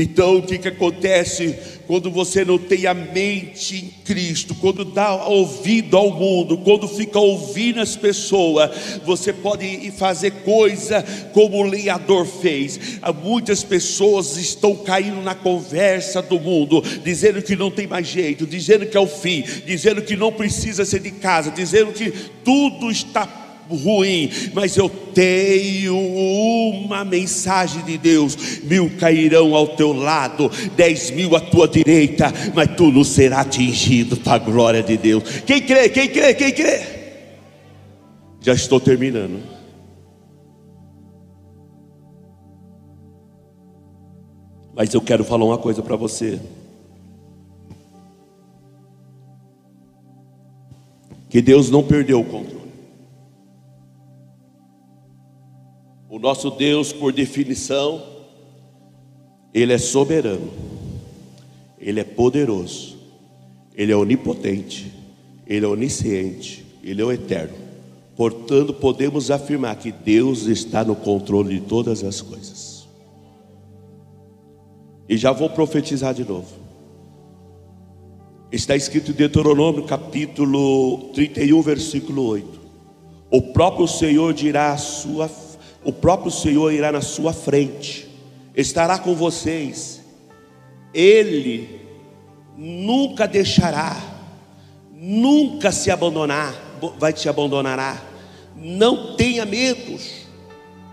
Então, 0.00 0.36
o 0.36 0.42
que, 0.42 0.58
que 0.58 0.68
acontece 0.68 1.58
quando 1.88 2.08
você 2.08 2.44
não 2.44 2.56
tem 2.56 2.86
a 2.86 2.94
mente 2.94 3.76
em 3.76 4.04
Cristo, 4.04 4.54
quando 4.54 4.84
dá 4.84 5.24
ouvido 5.24 5.96
ao 5.96 6.12
mundo, 6.12 6.58
quando 6.58 6.86
fica 6.86 7.18
ouvindo 7.18 7.80
as 7.80 7.96
pessoas, 7.96 8.70
você 9.04 9.32
pode 9.32 9.90
fazer 9.90 10.30
coisa 10.44 11.04
como 11.32 11.56
o 11.56 11.68
lenhador 11.68 12.24
fez. 12.24 12.78
Muitas 13.24 13.64
pessoas 13.64 14.36
estão 14.36 14.76
caindo 14.76 15.20
na 15.20 15.34
conversa 15.34 16.22
do 16.22 16.38
mundo, 16.38 16.80
dizendo 17.02 17.42
que 17.42 17.56
não 17.56 17.68
tem 17.68 17.88
mais 17.88 18.06
jeito, 18.06 18.46
dizendo 18.46 18.86
que 18.86 18.96
é 18.96 19.00
o 19.00 19.06
fim, 19.08 19.42
dizendo 19.66 20.00
que 20.00 20.14
não 20.14 20.30
precisa 20.30 20.84
ser 20.84 21.00
de 21.00 21.10
casa, 21.10 21.50
dizendo 21.50 21.92
que 21.92 22.12
tudo 22.44 22.88
está 22.88 23.47
ruim, 23.68 24.30
mas 24.54 24.76
eu 24.76 24.88
tenho 24.88 25.96
uma 25.98 27.04
mensagem 27.04 27.84
de 27.84 27.98
Deus: 27.98 28.60
mil 28.62 28.90
cairão 28.98 29.54
ao 29.54 29.68
teu 29.68 29.92
lado, 29.92 30.50
dez 30.76 31.10
mil 31.10 31.34
à 31.36 31.40
tua 31.40 31.68
direita, 31.68 32.32
mas 32.54 32.74
tu 32.76 32.90
não 32.90 33.04
será 33.04 33.40
atingido 33.40 34.16
para 34.16 34.34
a 34.34 34.38
glória 34.38 34.82
de 34.82 34.96
Deus. 34.96 35.22
Quem 35.46 35.60
crê? 35.60 35.88
Quem 35.88 36.08
crê? 36.08 36.34
Quem 36.34 36.52
crê? 36.52 36.80
Já 38.40 38.54
estou 38.54 38.80
terminando. 38.80 39.58
Mas 44.74 44.94
eu 44.94 45.00
quero 45.00 45.24
falar 45.24 45.44
uma 45.44 45.58
coisa 45.58 45.82
para 45.82 45.96
você. 45.96 46.38
Que 51.28 51.42
Deus 51.42 51.68
não 51.68 51.82
perdeu 51.82 52.20
o 52.20 52.24
controle. 52.24 52.57
O 56.10 56.18
nosso 56.18 56.50
Deus, 56.50 56.90
por 56.90 57.12
definição, 57.12 58.02
Ele 59.52 59.74
é 59.74 59.78
soberano, 59.78 60.50
Ele 61.78 62.00
é 62.00 62.04
poderoso, 62.04 62.96
Ele 63.74 63.92
é 63.92 63.96
onipotente, 63.96 64.90
Ele 65.46 65.66
é 65.66 65.68
onisciente, 65.68 66.64
Ele 66.82 67.02
é 67.02 67.04
o 67.04 67.12
eterno. 67.12 67.54
Portanto, 68.16 68.72
podemos 68.72 69.30
afirmar 69.30 69.76
que 69.76 69.92
Deus 69.92 70.46
está 70.46 70.82
no 70.82 70.96
controle 70.96 71.60
de 71.60 71.66
todas 71.66 72.02
as 72.02 72.22
coisas. 72.22 72.88
E 75.08 75.16
já 75.16 75.30
vou 75.30 75.50
profetizar 75.50 76.14
de 76.14 76.24
novo. 76.24 76.52
Está 78.50 78.74
escrito 78.74 79.10
em 79.10 79.14
Deuteronômio 79.14 79.84
capítulo 79.84 81.10
31, 81.12 81.60
versículo 81.60 82.22
8. 82.24 82.60
O 83.30 83.42
próprio 83.52 83.86
Senhor 83.86 84.32
dirá 84.32 84.72
à 84.72 84.78
sua 84.78 85.28
o 85.84 85.92
próprio 85.92 86.30
Senhor 86.30 86.72
irá 86.72 86.90
na 86.90 87.00
sua 87.00 87.32
frente, 87.32 88.08
estará 88.54 88.98
com 88.98 89.14
vocês, 89.14 90.00
Ele 90.92 91.80
nunca 92.56 93.26
deixará, 93.26 93.96
nunca 94.92 95.70
se 95.70 95.90
abandonar, 95.90 96.54
vai 96.98 97.12
te 97.12 97.28
abandonará. 97.28 98.02
Não 98.56 99.14
tenha 99.14 99.46
medos, 99.46 100.26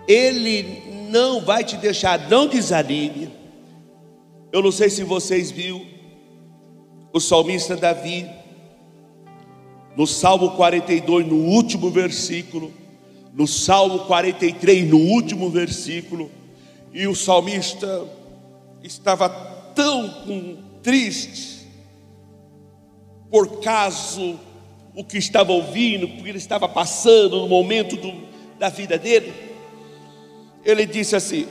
Ele 0.07 0.83
não 1.09 1.41
vai 1.41 1.63
te 1.63 1.77
deixar, 1.77 2.29
não 2.29 2.47
desanime. 2.47 3.29
Eu 4.51 4.61
não 4.61 4.71
sei 4.71 4.89
se 4.89 5.03
vocês 5.03 5.49
viram 5.49 5.81
o 7.11 7.19
salmista 7.19 7.75
Davi, 7.75 8.29
no 9.95 10.05
Salmo 10.05 10.51
42, 10.51 11.25
no 11.25 11.35
último 11.35 11.89
versículo, 11.89 12.71
no 13.35 13.45
Salmo 13.45 13.99
43, 14.05 14.89
no 14.89 14.97
último 14.97 15.49
versículo, 15.49 16.31
e 16.93 17.05
o 17.05 17.13
salmista 17.13 18.07
estava 18.81 19.27
tão 19.75 20.57
triste 20.81 21.67
por 23.29 23.59
caso 23.59 24.39
o 24.95 25.03
que 25.03 25.17
estava 25.17 25.51
ouvindo, 25.51 26.07
porque 26.07 26.29
ele 26.29 26.37
estava 26.37 26.69
passando 26.69 27.41
no 27.41 27.49
momento 27.49 27.97
do, 27.97 28.13
da 28.57 28.69
vida 28.69 28.97
dele. 28.97 29.33
Ele 30.63 30.85
disse 30.85 31.17
assim: 31.17 31.45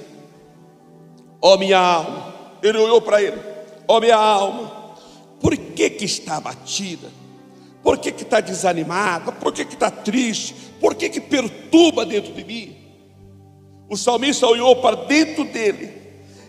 Ó 1.43 1.53
oh, 1.53 1.59
minha 1.59 1.79
alma, 1.79 2.35
ele 2.63 2.79
olhou 2.79 3.03
para 3.03 3.23
ele, 3.23 3.39
ó 3.87 3.99
oh, 3.99 4.01
minha 4.01 4.17
alma, 4.17 4.97
por 5.39 5.55
que 5.55 5.91
que 5.91 6.07
está 6.07 6.39
abatida? 6.39 7.09
Por 7.85 7.99
que 7.99 8.09
está 8.09 8.41
desanimada? 8.41 9.31
Por 9.31 9.53
que 9.53 9.61
está 9.61 9.91
triste? 9.91 10.55
Por 10.81 10.95
que, 10.95 11.11
que 11.11 11.21
perturba 11.21 12.07
dentro 12.07 12.33
de 12.33 12.43
mim? 12.43 12.75
O 13.91 13.97
salmista 13.97 14.47
olhou 14.47 14.77
para 14.77 15.05
dentro 15.05 15.45
dele 15.45 15.93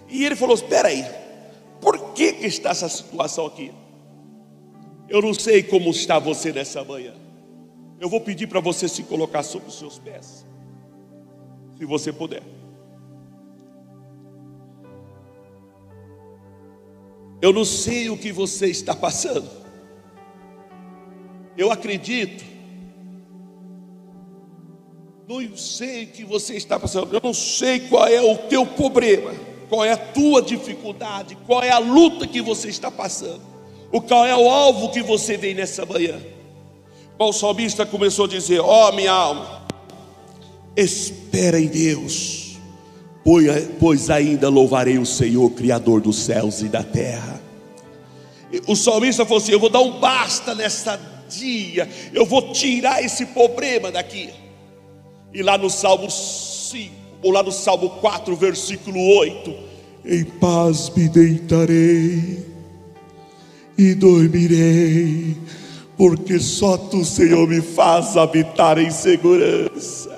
e 0.10 0.26
ele 0.26 0.38
falou: 0.38 0.56
Espera 0.56 0.88
aí, 0.88 1.06
por 1.82 2.14
que, 2.14 2.32
que 2.32 2.46
está 2.46 2.70
essa 2.70 2.88
situação 2.88 3.48
aqui? 3.48 3.74
Eu 5.10 5.22
não 5.22 5.34
sei 5.34 5.62
como 5.62 5.90
está 5.92 6.18
você 6.20 6.54
nessa 6.54 6.86
manhã. 6.86 7.14
Eu 8.00 8.08
vou 8.08 8.22
pedir 8.22 8.48
para 8.48 8.62
você 8.62 8.88
se 8.88 9.04
colocar 9.04 9.44
sobre 9.44 9.68
os 9.68 9.78
seus 9.78 10.00
pés, 10.00 10.46
se 11.78 11.86
você 11.86 12.14
puder. 12.14 12.44
Eu 17.42 17.52
não 17.52 17.66
sei 17.66 18.10
o 18.10 18.18
que 18.18 18.32
você 18.32 18.68
está 18.68 18.96
passando. 18.96 19.65
Eu 21.58 21.72
acredito. 21.72 22.44
Não 25.28 25.58
sei 25.58 26.04
o 26.04 26.08
que 26.08 26.24
você 26.24 26.56
está 26.56 26.80
passando, 26.80 27.12
eu 27.14 27.22
não 27.24 27.34
sei 27.34 27.80
qual 27.80 28.06
é 28.06 28.22
o 28.22 28.38
teu 28.38 28.64
problema, 28.64 29.34
qual 29.68 29.84
é 29.84 29.92
a 29.92 29.98
tua 29.98 30.40
dificuldade, 30.40 31.36
qual 31.48 31.64
é 31.64 31.72
a 31.72 31.80
luta 31.80 32.28
que 32.28 32.42
você 32.42 32.68
está 32.68 32.92
passando, 32.92 33.42
o 33.92 34.00
qual 34.00 34.24
é 34.24 34.36
o 34.36 34.48
alvo 34.48 34.92
que 34.92 35.02
você 35.02 35.36
vem 35.36 35.56
nessa 35.56 35.84
manhã. 35.84 36.22
O 37.18 37.34
salmista 37.34 37.88
começou 37.88 38.26
a 38.26 38.28
dizer: 38.28 38.60
Ó 38.60 38.90
oh, 38.90 38.92
minha 38.92 39.12
alma, 39.12 39.66
espera 40.78 41.60
em 41.60 41.68
Deus, 41.68 42.58
pois 43.80 44.12
ainda 44.12 44.48
louvarei 44.48 45.00
o 45.00 45.06
Senhor, 45.08 45.50
Criador 45.52 46.02
dos 46.02 46.18
céus 46.18 46.62
e 46.62 46.66
da 46.66 46.84
terra. 46.84 47.42
O 48.68 48.76
salmista 48.76 49.26
falou 49.26 49.42
assim: 49.42 49.54
Eu 49.54 49.60
vou 49.60 49.70
dar 49.70 49.82
um 49.82 50.00
basta 50.00 50.54
nessa 50.54 51.15
dia, 51.30 51.88
eu 52.14 52.26
vou 52.26 52.54
tirar 52.54 53.04
esse 53.04 53.26
problema 53.28 53.92
daqui. 53.92 54.30
E 55.34 55.42
lá 55.42 55.58
no 55.58 55.70
Salmo 55.70 56.10
5, 56.10 56.94
ou 57.22 57.32
lá 57.32 57.44
no 57.44 57.52
Salmo 57.52 57.90
4, 58.02 58.36
versículo 58.36 59.00
8: 59.18 59.54
Em 60.06 60.24
paz 60.24 60.92
me 60.96 61.10
deitarei 61.10 62.46
e 63.78 63.94
dormirei, 63.94 65.36
porque 65.98 66.40
só 66.40 66.78
tu, 66.78 67.04
Senhor, 67.04 67.48
me 67.48 67.62
faz 67.62 68.16
habitar 68.16 68.78
em 68.78 68.92
segurança. 68.92 70.16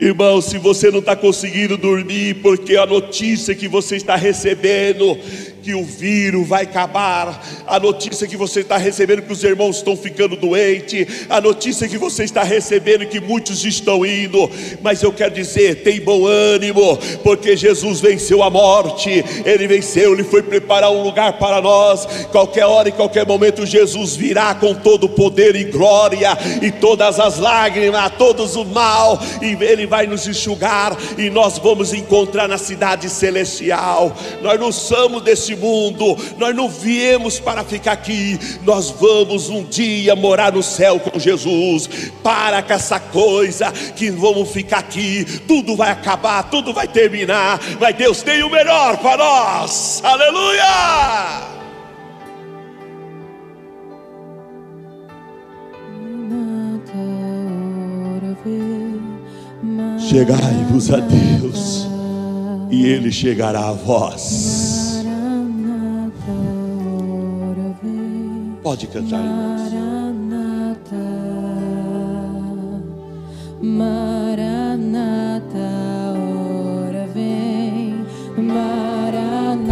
Irmão, 0.00 0.40
se 0.40 0.56
você 0.56 0.90
não 0.90 1.00
está 1.00 1.14
conseguindo 1.14 1.76
dormir, 1.76 2.36
porque 2.40 2.74
a 2.74 2.86
notícia 2.86 3.54
que 3.54 3.68
você 3.68 3.96
está 3.96 4.16
recebendo 4.16 5.18
que 5.62 5.74
o 5.74 5.84
vírus 5.84 6.46
vai 6.46 6.64
acabar, 6.64 7.44
a 7.66 7.78
notícia 7.78 8.26
que 8.26 8.36
você 8.36 8.60
está 8.60 8.76
recebendo 8.76 9.22
que 9.22 9.32
os 9.32 9.44
irmãos 9.44 9.76
estão 9.76 9.96
ficando 9.96 10.36
doentes, 10.36 11.26
a 11.28 11.40
notícia 11.40 11.88
que 11.88 11.98
você 11.98 12.24
está 12.24 12.42
recebendo 12.42 13.06
que 13.06 13.20
muitos 13.20 13.64
estão 13.64 14.04
indo, 14.04 14.50
mas 14.82 15.02
eu 15.02 15.12
quero 15.12 15.34
dizer, 15.34 15.82
tem 15.82 16.00
bom 16.00 16.26
ânimo, 16.26 16.98
porque 17.22 17.56
Jesus 17.56 18.00
venceu 18.00 18.42
a 18.42 18.50
morte, 18.50 19.24
ele 19.44 19.66
venceu, 19.66 20.12
ele 20.12 20.24
foi 20.24 20.42
preparar 20.42 20.90
um 20.90 21.02
lugar 21.02 21.34
para 21.34 21.60
nós, 21.60 22.06
qualquer 22.30 22.66
hora 22.66 22.88
e 22.88 22.92
qualquer 22.92 23.26
momento 23.26 23.66
Jesus 23.66 24.16
virá 24.16 24.54
com 24.54 24.74
todo 24.74 25.04
o 25.04 25.08
poder 25.08 25.54
e 25.56 25.64
glória, 25.64 26.36
e 26.62 26.70
todas 26.70 27.20
as 27.20 27.38
lágrimas, 27.38 28.12
todos 28.16 28.56
o 28.56 28.64
mal, 28.64 29.20
e 29.42 29.62
ele 29.62 29.86
vai 29.86 30.06
nos 30.06 30.26
enxugar, 30.26 30.96
e 31.18 31.28
nós 31.28 31.58
vamos 31.58 31.92
encontrar 31.92 32.48
na 32.48 32.58
cidade 32.58 33.08
celestial, 33.08 34.16
nós 34.42 34.58
não 34.58 34.72
somos 34.72 35.22
desse 35.22 35.49
deste 35.50 35.56
mundo, 35.56 36.16
nós 36.36 36.54
não 36.54 36.68
viemos 36.68 37.40
para 37.40 37.64
ficar 37.64 37.92
aqui, 37.92 38.38
nós 38.64 38.90
vamos 38.90 39.48
um 39.48 39.64
dia 39.64 40.14
morar 40.14 40.52
no 40.52 40.62
céu 40.62 41.00
com 41.00 41.18
Jesus. 41.18 41.88
Para 42.22 42.62
com 42.62 42.72
essa 42.72 43.00
coisa 43.00 43.72
que 43.72 44.10
vamos 44.10 44.50
ficar 44.50 44.78
aqui, 44.78 45.24
tudo 45.46 45.76
vai 45.76 45.90
acabar, 45.90 46.44
tudo 46.44 46.72
vai 46.72 46.86
terminar, 46.86 47.60
mas 47.80 47.96
Deus 47.96 48.22
tem 48.22 48.42
o 48.42 48.50
melhor 48.50 48.96
para 48.98 49.16
nós, 49.16 50.00
aleluia! 50.04 51.50
Chegai-vos 60.08 60.90
a 60.90 60.96
Deus, 60.96 61.86
e 62.68 62.84
Ele 62.84 63.12
chegará 63.12 63.68
a 63.68 63.72
vós. 63.72 64.79
Pode 68.62 68.86
cantar, 68.88 69.18
Maranata, 69.22 70.96
Maranata, 73.62 74.88
ora 76.86 77.06
vem, 77.06 78.04
Maranata, 78.36 79.66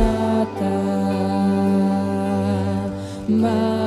Maranata, 3.28 3.77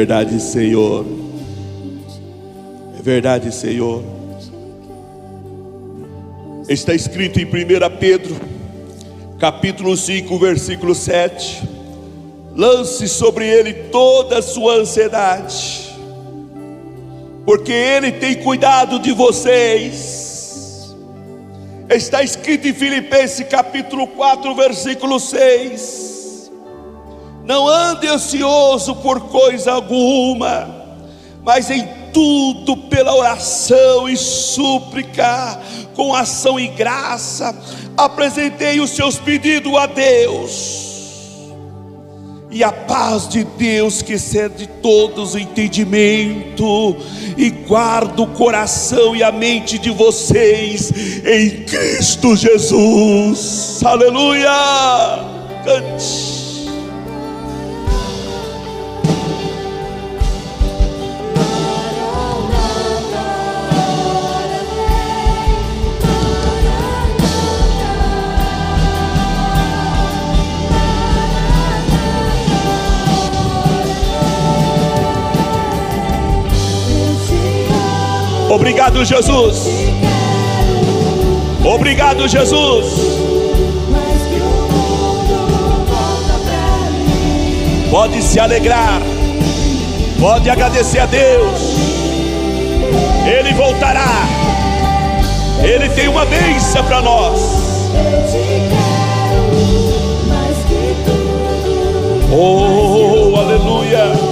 verdade, 0.00 0.40
Senhor. 0.40 1.04
É 2.98 3.02
verdade, 3.02 3.54
Senhor. 3.54 4.02
Está 6.66 6.94
escrito 6.94 7.38
em 7.38 7.44
1 7.44 7.50
Pedro, 7.98 8.34
capítulo 9.38 9.94
5, 9.94 10.38
versículo 10.38 10.94
7. 10.94 11.68
Lance 12.56 13.06
sobre 13.08 13.46
ele 13.46 13.74
toda 13.90 14.38
a 14.38 14.42
sua 14.42 14.76
ansiedade, 14.76 15.94
porque 17.44 17.70
ele 17.70 18.12
tem 18.12 18.36
cuidado 18.36 18.98
de 18.98 19.12
vocês. 19.12 20.96
Está 21.90 22.22
escrito 22.22 22.66
em 22.66 22.72
Filipenses 22.72 23.46
capítulo 23.46 24.06
4, 24.06 24.54
versículo 24.54 25.20
6. 25.20 26.09
Não 27.50 27.66
ande 27.66 28.06
ansioso 28.06 28.94
por 28.94 29.22
coisa 29.22 29.72
alguma, 29.72 30.72
mas 31.42 31.68
em 31.68 31.84
tudo 32.12 32.76
pela 32.76 33.12
oração 33.12 34.08
e 34.08 34.16
súplica, 34.16 35.60
com 35.96 36.14
ação 36.14 36.60
e 36.60 36.68
graça, 36.68 37.52
apresentei 37.96 38.78
os 38.78 38.90
seus 38.90 39.18
pedidos 39.18 39.74
a 39.74 39.86
Deus. 39.86 41.50
E 42.52 42.62
a 42.62 42.70
paz 42.70 43.28
de 43.28 43.42
Deus, 43.42 44.00
que 44.00 44.12
excede 44.12 44.68
todos 44.80 45.34
o 45.34 45.38
entendimento, 45.38 46.96
e 47.36 47.50
guarda 47.50 48.22
o 48.22 48.28
coração 48.28 49.16
e 49.16 49.24
a 49.24 49.32
mente 49.32 49.76
de 49.76 49.90
vocês 49.90 50.92
em 51.26 51.64
Cristo 51.64 52.36
Jesus. 52.36 53.82
Aleluia! 53.84 54.52
Cante. 55.64 56.39
Obrigado, 78.50 79.04
Jesus. 79.04 79.68
Obrigado, 81.64 82.26
Jesus. 82.26 82.86
Pode 87.88 88.20
se 88.20 88.40
alegrar, 88.40 89.00
pode 90.18 90.50
agradecer 90.50 90.98
a 90.98 91.06
Deus. 91.06 91.60
Ele 93.24 93.54
voltará, 93.54 94.26
Ele 95.62 95.88
tem 95.90 96.08
uma 96.08 96.24
bênção 96.24 96.82
para 96.84 97.00
nós. 97.02 97.40
Oh, 102.32 103.36
aleluia. 103.36 104.29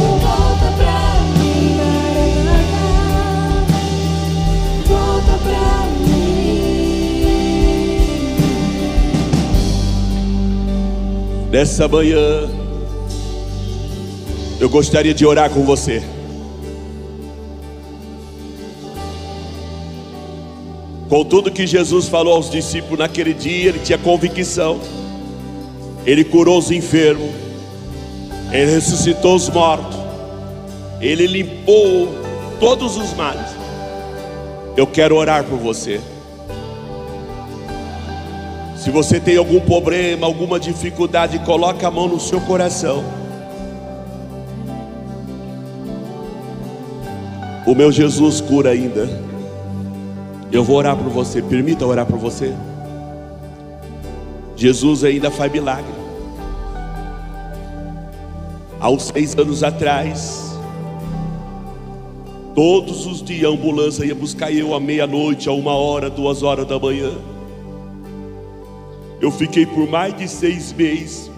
Nessa 11.51 11.89
manhã, 11.89 12.47
eu 14.61 14.69
gostaria 14.69 15.15
de 15.15 15.25
orar 15.25 15.49
com 15.49 15.65
você. 15.65 16.03
Com 21.09 21.25
tudo 21.25 21.51
que 21.51 21.67
Jesus 21.67 22.07
falou 22.07 22.35
aos 22.35 22.51
discípulos 22.51 22.99
naquele 22.99 23.33
dia, 23.33 23.71
ele 23.71 23.79
tinha 23.79 23.97
convicção. 23.97 24.79
Ele 26.05 26.23
curou 26.23 26.59
os 26.59 26.71
enfermos, 26.71 27.31
ele 28.53 28.71
ressuscitou 28.73 29.35
os 29.35 29.49
mortos, 29.49 29.99
ele 31.01 31.27
limpou 31.27 32.09
todos 32.61 32.97
os 32.97 33.15
males. 33.15 33.51
Eu 34.77 34.87
quero 34.87 35.17
orar 35.17 35.45
por 35.45 35.59
você. 35.59 36.01
Se 38.79 38.93
você 38.93 39.19
tem 39.19 39.37
algum 39.37 39.59
problema, 39.59 40.25
alguma 40.25 40.61
dificuldade, 40.61 41.41
coloque 41.41 41.85
a 41.85 41.91
mão 41.91 42.07
no 42.07 42.21
seu 42.21 42.41
coração. 42.41 43.03
O 47.67 47.75
meu 47.75 47.91
Jesus 47.91 48.41
cura 48.41 48.71
ainda. 48.71 49.09
Eu 50.53 50.63
vou 50.63 50.77
orar 50.77 50.97
por 50.97 51.09
você. 51.09 51.43
Permita 51.43 51.85
orar 51.85 52.07
por 52.07 52.19
você. 52.19 52.55
Jesus 54.55 55.03
ainda 55.03 55.29
faz 55.29 55.51
milagre. 55.51 55.93
Há 58.79 58.89
uns 58.91 59.07
seis 59.07 59.37
anos 59.37 59.65
atrás, 59.65 60.57
todos 62.55 63.07
os 63.07 63.25
dias 63.25 63.51
a 63.51 63.53
ambulância 63.53 64.05
ia 64.05 64.15
buscar 64.15 64.53
eu 64.53 64.73
à 64.73 64.79
meia-noite, 64.79 65.49
a 65.49 65.53
uma 65.53 65.73
hora, 65.73 66.09
duas 66.09 66.45
horas 66.45 66.65
da 66.65 66.79
manhã. 66.79 67.11
Eu 69.21 69.31
fiquei 69.33 69.67
por 69.67 69.89
mais 69.89 70.17
de 70.17 70.29
seis 70.29 70.73
meses, 70.73 71.31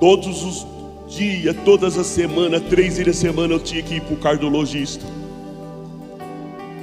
todos 0.00 0.42
os 0.42 0.66
dias, 1.06 1.54
todas 1.64 1.98
as 1.98 2.06
semanas, 2.06 2.62
três 2.70 2.96
vezes 2.96 3.18
a 3.18 3.20
semana 3.20 3.54
eu 3.54 3.60
tinha 3.60 3.82
que 3.82 3.96
ir 3.96 4.00
para 4.00 4.14
o 4.14 4.16
cardiologista. 4.16 5.04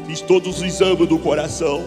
Fiz 0.06 0.22
todos 0.22 0.58
os 0.58 0.64
exames 0.64 1.08
do 1.08 1.18
coração. 1.18 1.84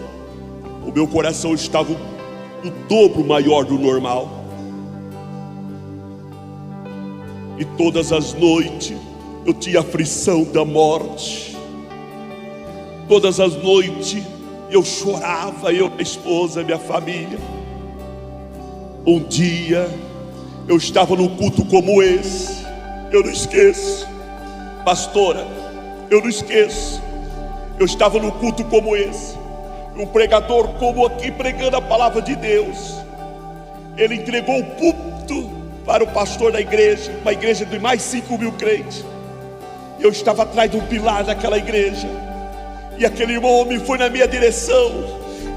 O 0.85 0.91
meu 0.91 1.07
coração 1.07 1.53
estava 1.53 1.91
o 1.91 2.69
dobro 2.89 3.23
maior 3.23 3.63
do 3.63 3.77
normal. 3.77 4.43
E 7.57 7.65
todas 7.77 8.11
as 8.11 8.33
noites 8.33 8.97
eu 9.45 9.53
tinha 9.53 9.79
aflição 9.79 10.43
da 10.43 10.65
morte. 10.65 11.55
Todas 13.07 13.39
as 13.39 13.55
noites 13.55 14.23
eu 14.69 14.83
chorava, 14.83 15.71
eu, 15.71 15.89
minha 15.89 16.01
esposa, 16.01 16.63
minha 16.63 16.79
família. 16.79 17.39
Um 19.05 19.19
dia 19.23 19.89
eu 20.67 20.77
estava 20.77 21.15
num 21.15 21.35
culto 21.35 21.65
como 21.65 22.03
esse, 22.03 22.63
eu 23.11 23.23
não 23.23 23.31
esqueço, 23.31 24.07
pastora, 24.85 25.43
eu 26.09 26.21
não 26.21 26.29
esqueço. 26.29 27.01
Eu 27.79 27.85
estava 27.87 28.19
num 28.19 28.29
culto 28.29 28.63
como 28.65 28.95
esse, 28.95 29.35
um 29.97 30.05
pregador 30.05 30.67
como 30.75 31.03
aqui 31.03 31.31
pregando 31.31 31.77
a 31.77 31.81
palavra 31.81 32.21
de 32.21 32.35
Deus. 32.35 32.93
Ele 33.97 34.15
entregou 34.15 34.59
o 34.59 34.65
púlpito 34.75 35.49
para 35.83 36.03
o 36.03 36.07
pastor 36.07 36.51
da 36.51 36.61
igreja, 36.61 37.11
uma 37.23 37.33
igreja 37.33 37.65
de 37.65 37.79
mais 37.79 38.03
5 38.03 38.37
mil 38.37 38.51
crentes. 38.51 39.03
Eu 39.99 40.11
estava 40.11 40.43
atrás 40.43 40.69
de 40.69 40.77
um 40.77 40.85
pilar 40.85 41.23
daquela 41.23 41.57
igreja, 41.57 42.07
e 42.99 43.05
aquele 43.05 43.39
homem 43.39 43.79
foi 43.79 43.97
na 43.97 44.11
minha 44.11 44.27
direção 44.27 44.91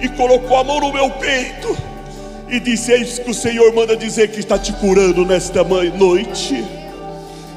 e 0.00 0.08
colocou 0.08 0.56
a 0.56 0.64
mão 0.64 0.80
no 0.80 0.90
meu 0.90 1.10
peito 1.10 1.93
e 2.48 2.60
disse: 2.60 2.92
Eis 2.92 3.18
que 3.18 3.30
o 3.30 3.34
Senhor 3.34 3.72
manda 3.74 3.96
dizer 3.96 4.28
que 4.28 4.40
está 4.40 4.58
te 4.58 4.72
curando 4.74 5.24
nesta 5.24 5.62
noite. 5.64 6.64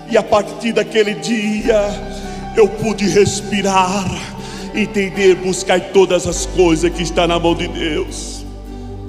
E 0.09 0.17
a 0.17 0.23
partir 0.23 0.71
daquele 0.71 1.15
dia 1.15 1.89
eu 2.55 2.67
pude 2.67 3.07
respirar, 3.07 4.09
entender, 4.73 5.35
buscar 5.35 5.79
todas 5.91 6.25
as 6.25 6.45
coisas 6.45 6.91
que 6.91 7.03
está 7.03 7.27
na 7.27 7.37
mão 7.37 7.53
de 7.53 7.67
Deus. 7.67 8.45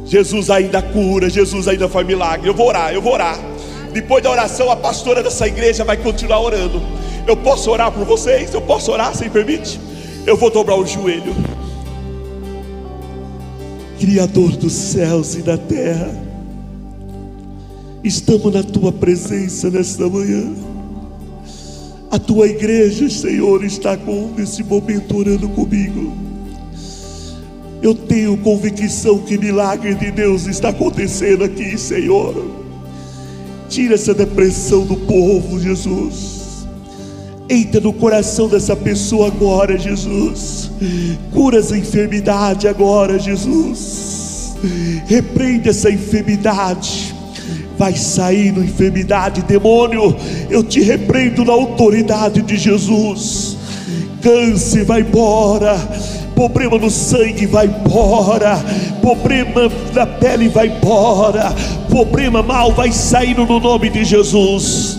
Jesus 0.04 0.50
ainda 0.50 0.82
cura, 0.82 1.28
Jesus 1.28 1.68
ainda 1.68 1.88
faz 1.88 2.06
milagre. 2.06 2.48
Eu 2.48 2.54
vou 2.54 2.66
orar, 2.66 2.92
eu 2.92 3.00
vou 3.00 3.12
orar. 3.12 3.38
Depois 3.92 4.22
da 4.22 4.30
oração, 4.30 4.70
a 4.70 4.76
pastora 4.76 5.22
dessa 5.22 5.46
igreja 5.46 5.84
vai 5.84 5.96
continuar 5.96 6.40
orando. 6.40 6.80
Eu 7.26 7.36
posso 7.36 7.70
orar 7.70 7.92
por 7.92 8.04
vocês? 8.04 8.52
Eu 8.52 8.60
posso 8.62 8.90
orar, 8.90 9.14
se 9.14 9.28
permite? 9.28 9.78
Eu 10.26 10.36
vou 10.36 10.50
dobrar 10.50 10.76
o 10.76 10.86
joelho. 10.86 11.34
Criador 13.98 14.56
dos 14.56 14.72
céus 14.72 15.34
e 15.34 15.42
da 15.42 15.58
terra, 15.58 16.10
estamos 18.04 18.52
na 18.52 18.62
tua 18.62 18.92
presença 18.92 19.68
nesta 19.70 20.08
manhã. 20.08 20.52
A 22.10 22.18
tua 22.18 22.46
igreja, 22.46 23.10
Senhor, 23.10 23.64
está 23.64 23.96
com 23.96 24.32
nesse 24.36 24.62
momento 24.62 25.16
orando 25.16 25.48
comigo. 25.48 26.12
Eu 27.82 27.94
tenho 27.94 28.36
convicção 28.38 29.18
que 29.18 29.36
milagre 29.36 29.94
de 29.94 30.10
Deus 30.10 30.46
está 30.46 30.68
acontecendo 30.70 31.44
aqui, 31.44 31.76
Senhor. 31.76 32.34
Tira 33.68 33.94
essa 33.94 34.14
depressão 34.14 34.86
do 34.86 34.96
povo, 34.96 35.60
Jesus. 35.60 36.37
Entra 37.50 37.80
no 37.80 37.94
coração 37.94 38.46
dessa 38.46 38.76
pessoa 38.76 39.28
agora, 39.28 39.78
Jesus. 39.78 40.70
Cura 41.32 41.58
essa 41.58 41.76
enfermidade 41.76 42.68
agora, 42.68 43.18
Jesus. 43.18 44.54
Repreende 45.06 45.70
essa 45.70 45.90
enfermidade. 45.90 47.14
Vai 47.78 47.94
sair 47.94 48.52
na 48.52 48.64
enfermidade, 48.64 49.42
demônio. 49.42 50.14
Eu 50.50 50.62
te 50.62 50.82
repreendo 50.82 51.44
na 51.44 51.52
autoridade 51.52 52.42
de 52.42 52.56
Jesus. 52.56 53.56
Câncer 54.20 54.84
vai 54.84 55.00
embora. 55.00 55.78
Problema 56.34 56.76
no 56.76 56.90
sangue 56.90 57.46
vai 57.46 57.66
embora. 57.66 58.62
Problema 59.00 59.72
na 59.94 60.06
pele 60.06 60.48
vai 60.48 60.68
embora. 60.68 61.54
Problema 61.88 62.42
mal 62.42 62.72
vai 62.72 62.92
saindo 62.92 63.46
no 63.46 63.58
nome 63.58 63.88
de 63.88 64.04
Jesus. 64.04 64.97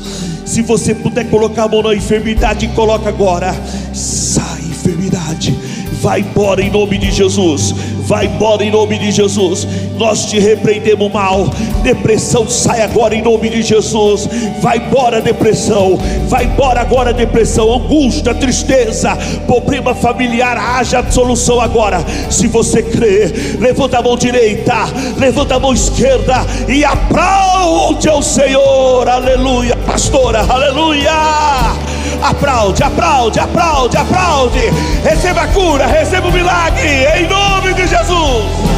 Se 0.49 0.63
você 0.63 0.95
puder 0.95 1.29
colocar 1.29 1.65
a 1.65 1.67
mão 1.67 1.83
na 1.83 1.93
enfermidade, 1.93 2.67
coloca 2.69 3.07
agora. 3.07 3.53
Sai, 3.93 4.61
enfermidade. 4.61 5.55
Vai 6.01 6.21
embora 6.21 6.59
em 6.59 6.71
nome 6.71 6.97
de 6.97 7.11
Jesus. 7.11 7.71
Vai 8.07 8.25
embora 8.25 8.63
em 8.63 8.71
nome 8.71 8.97
de 8.97 9.11
Jesus. 9.11 9.67
Nós 9.99 10.25
te 10.25 10.39
repreendemos 10.39 11.11
mal. 11.11 11.49
Depressão 11.83 12.47
sai 12.47 12.81
agora 12.81 13.13
em 13.13 13.21
nome 13.21 13.49
de 13.49 13.61
Jesus. 13.61 14.29
Vai 14.61 14.77
embora 14.77 15.21
depressão. 15.21 15.99
Vai 16.29 16.45
embora 16.45 16.79
agora 16.79 17.11
depressão, 17.11 17.73
angústia, 17.73 18.33
tristeza, 18.33 19.17
problema 19.45 19.93
familiar. 19.93 20.57
Haja 20.57 21.03
solução 21.11 21.59
agora. 21.59 22.01
Se 22.29 22.47
você 22.47 22.81
crê, 22.81 23.57
levanta 23.59 23.99
a 23.99 24.01
mão 24.01 24.15
direita, 24.15 24.73
levanta 25.17 25.55
a 25.55 25.59
mão 25.59 25.73
esquerda 25.73 26.45
e 26.69 26.85
aplaude 26.85 28.07
ao 28.07 28.23
Senhor. 28.23 29.07
Aleluia, 29.09 29.75
pastora. 29.85 30.45
Aleluia. 30.47 31.11
Aplaude, 32.23 32.83
aplaude, 32.83 33.39
aplaude, 33.39 33.97
aplaude. 33.97 34.61
Receba 35.03 35.41
a 35.41 35.47
cura, 35.47 35.87
receba 35.87 36.29
o 36.29 36.31
milagre, 36.31 37.05
em 37.17 37.27
nome 37.27 37.73
de 37.73 37.85
Jesus. 37.85 38.68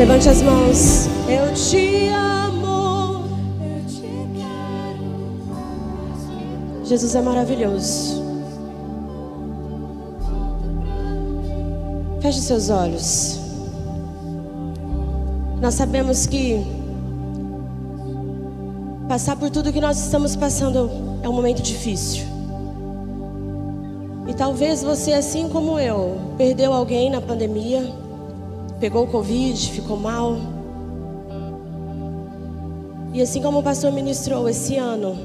Levante 0.00 0.30
as 0.30 0.40
mãos. 0.40 1.08
Eu 1.28 1.52
te 1.52 2.08
amo. 2.08 3.22
Eu 3.60 3.84
te 3.86 4.00
quero 4.34 5.04
Jesus 6.86 7.14
é 7.14 7.20
maravilhoso. 7.20 8.24
Feche 12.22 12.40
seus 12.40 12.70
olhos. 12.70 13.38
Nós 15.60 15.74
sabemos 15.74 16.24
que 16.26 16.64
Passar 19.06 19.36
por 19.36 19.50
tudo 19.50 19.70
que 19.70 19.82
nós 19.82 19.98
estamos 19.98 20.34
passando 20.34 20.90
é 21.22 21.28
um 21.28 21.32
momento 21.34 21.60
difícil. 21.60 22.24
E 24.26 24.32
talvez 24.32 24.82
você, 24.82 25.12
assim 25.12 25.46
como 25.46 25.78
eu, 25.78 26.16
perdeu 26.38 26.72
alguém 26.72 27.10
na 27.10 27.20
pandemia, 27.20 27.84
pegou 28.80 29.04
o 29.04 29.06
Covid, 29.06 29.72
ficou 29.72 29.98
mal. 29.98 30.38
E 33.12 33.20
assim 33.20 33.42
como 33.42 33.58
o 33.58 33.62
pastor 33.62 33.92
ministrou, 33.92 34.48
esse 34.48 34.76
ano 34.76 35.18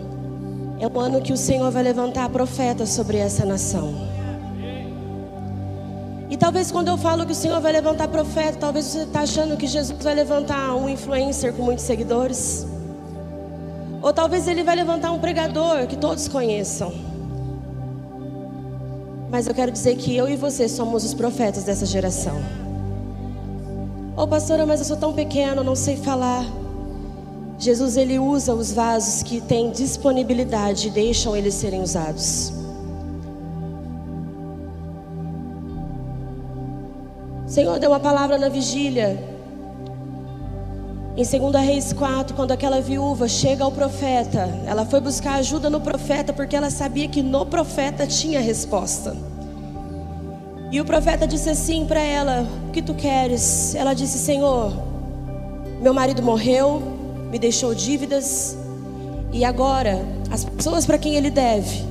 é 0.79 0.85
um 0.85 0.99
ano 0.99 1.21
que 1.21 1.31
o 1.31 1.37
Senhor 1.37 1.71
vai 1.71 1.81
levantar 1.81 2.27
profetas 2.29 2.89
sobre 2.89 3.17
essa 3.17 3.45
nação. 3.45 3.93
E 6.29 6.35
talvez 6.35 6.69
quando 6.69 6.89
eu 6.89 6.97
falo 6.97 7.25
que 7.25 7.31
o 7.31 7.35
Senhor 7.35 7.61
vai 7.61 7.71
levantar 7.71 8.09
profeta, 8.09 8.57
talvez 8.59 8.85
você 8.85 9.03
está 9.03 9.21
achando 9.21 9.55
que 9.55 9.67
Jesus 9.67 10.03
vai 10.03 10.13
levantar 10.13 10.75
um 10.75 10.89
influencer 10.89 11.53
com 11.53 11.63
muitos 11.63 11.85
seguidores. 11.85 12.67
Ou 14.01 14.11
talvez 14.11 14.47
ele 14.47 14.63
vai 14.63 14.75
levantar 14.75 15.11
um 15.11 15.19
pregador 15.19 15.87
que 15.87 15.95
todos 15.95 16.27
conheçam. 16.27 16.91
Mas 19.31 19.47
eu 19.47 19.53
quero 19.53 19.71
dizer 19.71 19.95
que 19.95 20.15
eu 20.15 20.27
e 20.27 20.35
você 20.35 20.67
somos 20.67 21.05
os 21.05 21.13
profetas 21.13 21.63
dessa 21.63 21.85
geração. 21.85 22.64
Oh, 24.17 24.25
pastora, 24.25 24.65
mas 24.65 24.79
eu 24.79 24.85
sou 24.85 24.95
tão 24.95 25.11
pequeno, 25.11 25.61
não 25.61 25.75
sei 25.75 25.97
falar. 25.97 26.45
Jesus 27.59 27.97
ele 27.97 28.17
usa 28.17 28.53
os 28.53 28.71
vasos 28.71 29.21
que 29.21 29.41
têm 29.41 29.71
disponibilidade 29.71 30.87
e 30.87 30.89
deixam 30.89 31.35
eles 31.35 31.53
serem 31.53 31.81
usados. 31.81 32.53
O 37.45 37.49
Senhor 37.49 37.77
deu 37.77 37.91
uma 37.91 37.99
palavra 37.99 38.37
na 38.37 38.47
vigília. 38.47 39.21
Em 41.17 41.23
2 41.23 41.65
Reis 41.65 41.91
4, 41.91 42.35
quando 42.35 42.51
aquela 42.51 42.79
viúva 42.79 43.27
chega 43.27 43.65
ao 43.65 43.71
profeta, 43.71 44.49
ela 44.65 44.85
foi 44.85 45.01
buscar 45.01 45.35
ajuda 45.35 45.69
no 45.69 45.81
profeta 45.81 46.31
porque 46.31 46.55
ela 46.55 46.69
sabia 46.69 47.09
que 47.09 47.21
no 47.21 47.45
profeta 47.45 48.07
tinha 48.07 48.39
resposta. 48.39 49.34
E 50.71 50.81
o 50.81 50.85
profeta 50.85 51.27
disse 51.27 51.49
assim 51.49 51.85
para 51.85 52.01
ela: 52.01 52.45
O 52.67 52.71
que 52.71 52.81
tu 52.81 52.93
queres? 52.93 53.75
Ela 53.75 53.93
disse: 53.93 54.17
Senhor, 54.17 54.73
meu 55.81 55.93
marido 55.93 56.21
morreu, 56.21 56.81
me 57.29 57.37
deixou 57.37 57.73
dívidas, 57.75 58.57
e 59.31 59.43
agora 59.43 60.03
as 60.31 60.43
pessoas 60.43 60.85
para 60.85 60.97
quem 60.97 61.15
ele 61.15 61.29
deve 61.29 61.83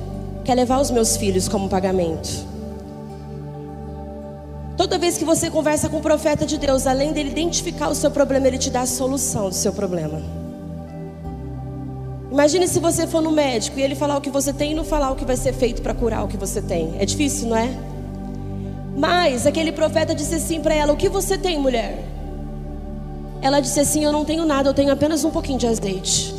quer 0.43 0.53
levar 0.53 0.79
os 0.79 0.91
meus 0.91 1.17
filhos 1.17 1.47
como 1.47 1.67
pagamento. 1.67 2.45
Toda 4.77 4.97
vez 4.97 5.17
que 5.17 5.25
você 5.25 5.49
conversa 5.49 5.89
com 5.89 5.97
o 5.97 6.01
profeta 6.01 6.45
de 6.45 6.57
Deus, 6.57 6.85
além 6.85 7.13
dele 7.13 7.29
identificar 7.29 7.89
o 7.89 7.95
seu 7.95 8.11
problema, 8.11 8.47
ele 8.47 8.57
te 8.57 8.69
dá 8.69 8.81
a 8.81 8.85
solução 8.85 9.49
do 9.49 9.55
seu 9.55 9.73
problema. 9.73 10.21
Imagine 12.29 12.67
se 12.67 12.79
você 12.79 13.07
for 13.07 13.21
no 13.21 13.31
médico 13.31 13.79
e 13.79 13.81
ele 13.81 13.95
falar 13.95 14.17
o 14.17 14.21
que 14.21 14.29
você 14.29 14.51
tem 14.51 14.73
e 14.73 14.75
não 14.75 14.83
falar 14.83 15.11
o 15.11 15.15
que 15.15 15.23
vai 15.23 15.37
ser 15.37 15.53
feito 15.53 15.81
para 15.81 15.93
curar 15.93 16.25
o 16.25 16.27
que 16.27 16.35
você 16.35 16.61
tem. 16.61 16.93
É 16.99 17.05
difícil, 17.05 17.47
não 17.47 17.55
é? 17.55 17.73
Mas 18.95 19.45
aquele 19.45 19.71
profeta 19.71 20.15
disse 20.15 20.35
assim 20.35 20.61
para 20.61 20.73
ela: 20.73 20.93
O 20.93 20.97
que 20.97 21.09
você 21.09 21.37
tem, 21.37 21.59
mulher? 21.59 22.03
Ela 23.41 23.59
disse 23.59 23.79
assim: 23.79 24.03
Eu 24.03 24.11
não 24.11 24.23
tenho 24.23 24.45
nada, 24.45 24.69
eu 24.69 24.73
tenho 24.73 24.91
apenas 24.91 25.23
um 25.23 25.31
pouquinho 25.31 25.59
de 25.59 25.67
azeite. 25.67 26.33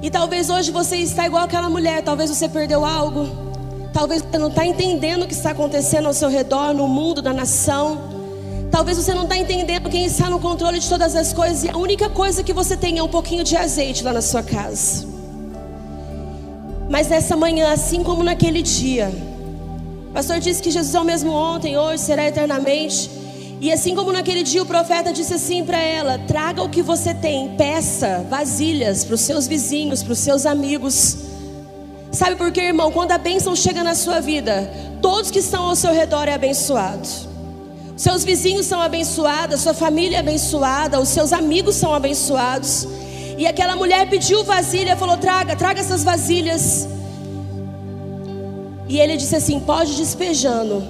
E 0.00 0.10
talvez 0.10 0.48
hoje 0.48 0.70
você 0.70 0.96
está 0.96 1.26
igual 1.26 1.44
aquela 1.44 1.68
mulher, 1.68 2.02
talvez 2.02 2.30
você 2.30 2.48
perdeu 2.48 2.84
algo, 2.84 3.28
talvez 3.92 4.22
você 4.22 4.38
não 4.38 4.48
está 4.48 4.64
entendendo 4.64 5.24
o 5.24 5.26
que 5.26 5.34
está 5.34 5.50
acontecendo 5.50 6.06
ao 6.06 6.14
seu 6.14 6.28
redor, 6.28 6.72
no 6.72 6.88
mundo, 6.88 7.20
na 7.20 7.32
nação. 7.32 8.16
Talvez 8.70 8.96
você 8.96 9.12
não 9.12 9.24
está 9.24 9.36
entendendo 9.36 9.88
quem 9.88 10.04
está 10.04 10.30
no 10.30 10.38
controle 10.38 10.78
de 10.78 10.88
todas 10.88 11.16
as 11.16 11.32
coisas 11.32 11.64
e 11.64 11.70
a 11.70 11.76
única 11.76 12.08
coisa 12.08 12.42
que 12.42 12.52
você 12.52 12.76
tem 12.76 12.98
é 12.98 13.02
um 13.02 13.08
pouquinho 13.08 13.42
de 13.42 13.56
azeite 13.56 14.04
lá 14.04 14.12
na 14.12 14.22
sua 14.22 14.42
casa. 14.42 15.06
Mas 16.88 17.08
nessa 17.08 17.36
manhã, 17.36 17.72
assim 17.72 18.02
como 18.02 18.22
naquele 18.22 18.62
dia, 18.62 19.10
pastor 20.18 20.40
disse 20.40 20.60
que 20.60 20.72
Jesus 20.72 20.92
é 20.92 20.98
o 20.98 21.04
mesmo 21.04 21.30
ontem, 21.30 21.78
hoje, 21.78 22.02
será 22.02 22.26
eternamente. 22.26 23.08
E 23.60 23.70
assim 23.70 23.94
como 23.94 24.12
naquele 24.12 24.42
dia 24.42 24.60
o 24.60 24.66
profeta 24.66 25.12
disse 25.12 25.32
assim 25.34 25.64
para 25.64 25.78
ela: 25.78 26.18
traga 26.26 26.60
o 26.60 26.68
que 26.68 26.82
você 26.82 27.14
tem, 27.14 27.50
peça 27.50 28.26
vasilhas 28.28 29.04
para 29.04 29.14
os 29.14 29.20
seus 29.20 29.46
vizinhos, 29.46 30.02
para 30.02 30.12
os 30.12 30.18
seus 30.18 30.44
amigos. 30.44 31.18
Sabe 32.10 32.34
por 32.34 32.50
quê, 32.50 32.62
irmão? 32.62 32.90
Quando 32.90 33.12
a 33.12 33.18
bênção 33.18 33.54
chega 33.54 33.84
na 33.84 33.94
sua 33.94 34.18
vida, 34.18 34.68
todos 35.00 35.30
que 35.30 35.38
estão 35.38 35.66
ao 35.66 35.76
seu 35.76 35.92
redor 35.92 36.26
é 36.26 36.34
abençoado. 36.34 37.06
Seus 37.96 38.24
vizinhos 38.24 38.66
são 38.66 38.80
abençoados, 38.80 39.60
sua 39.60 39.74
família 39.74 40.16
é 40.16 40.20
abençoada, 40.20 40.98
os 40.98 41.10
seus 41.10 41.32
amigos 41.32 41.76
são 41.76 41.94
abençoados. 41.94 42.88
E 43.36 43.46
aquela 43.46 43.76
mulher 43.76 44.10
pediu 44.10 44.42
vasilha, 44.42 44.96
falou: 44.96 45.16
traga, 45.16 45.54
traga 45.54 45.78
essas 45.78 46.02
vasilhas. 46.02 46.97
E 48.88 48.98
ele 48.98 49.16
disse 49.16 49.36
assim: 49.36 49.60
pode 49.60 49.94
despejando, 49.96 50.82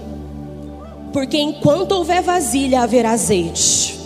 porque 1.12 1.36
enquanto 1.36 1.92
houver 1.92 2.22
vasilha, 2.22 2.82
haverá 2.82 3.11
azeite. 3.11 3.99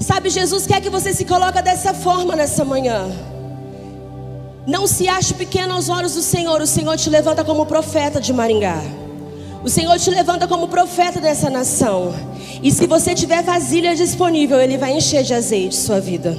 Sabe, 0.00 0.28
Jesus 0.28 0.66
quer 0.66 0.80
que 0.80 0.90
você 0.90 1.14
se 1.14 1.24
coloque 1.24 1.60
dessa 1.62 1.94
forma 1.94 2.36
nessa 2.36 2.64
manhã. 2.64 3.06
Não 4.66 4.86
se 4.86 5.08
ache 5.08 5.34
pequeno 5.34 5.74
aos 5.74 5.88
olhos 5.88 6.14
do 6.14 6.22
Senhor. 6.22 6.60
O 6.60 6.66
Senhor 6.66 6.96
te 6.96 7.10
levanta 7.10 7.44
como 7.44 7.66
profeta 7.66 8.20
de 8.20 8.32
Maringá. 8.32 8.82
O 9.62 9.68
Senhor 9.68 9.98
te 9.98 10.10
levanta 10.10 10.46
como 10.46 10.68
profeta 10.68 11.20
dessa 11.20 11.48
nação. 11.48 12.14
E 12.62 12.70
se 12.70 12.86
você 12.86 13.14
tiver 13.14 13.42
vasilha 13.42 13.94
disponível, 13.94 14.60
Ele 14.60 14.76
vai 14.76 14.92
encher 14.92 15.22
de 15.22 15.32
azeite 15.32 15.74
sua 15.74 16.00
vida. 16.00 16.36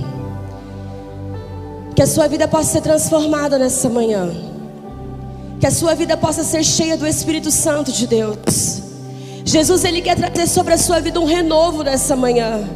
Que 1.95 2.03
a 2.03 2.07
sua 2.07 2.27
vida 2.27 2.47
possa 2.47 2.73
ser 2.73 2.81
transformada 2.81 3.57
nessa 3.57 3.89
manhã. 3.89 4.54
Que 5.59 5.67
a 5.67 5.71
sua 5.71 5.95
vida 5.95 6.17
possa 6.17 6.43
ser 6.43 6.63
cheia 6.63 6.97
do 6.97 7.07
Espírito 7.07 7.49
Santo 7.49 7.91
de 7.91 8.07
Deus. 8.07 8.83
Jesus, 9.45 9.85
Ele 9.85 10.01
quer 10.01 10.15
trazer 10.15 10.47
sobre 10.47 10.73
a 10.73 10.77
sua 10.77 10.99
vida 10.99 11.19
um 11.19 11.25
renovo 11.25 11.83
nessa 11.83 12.15
manhã. 12.15 12.67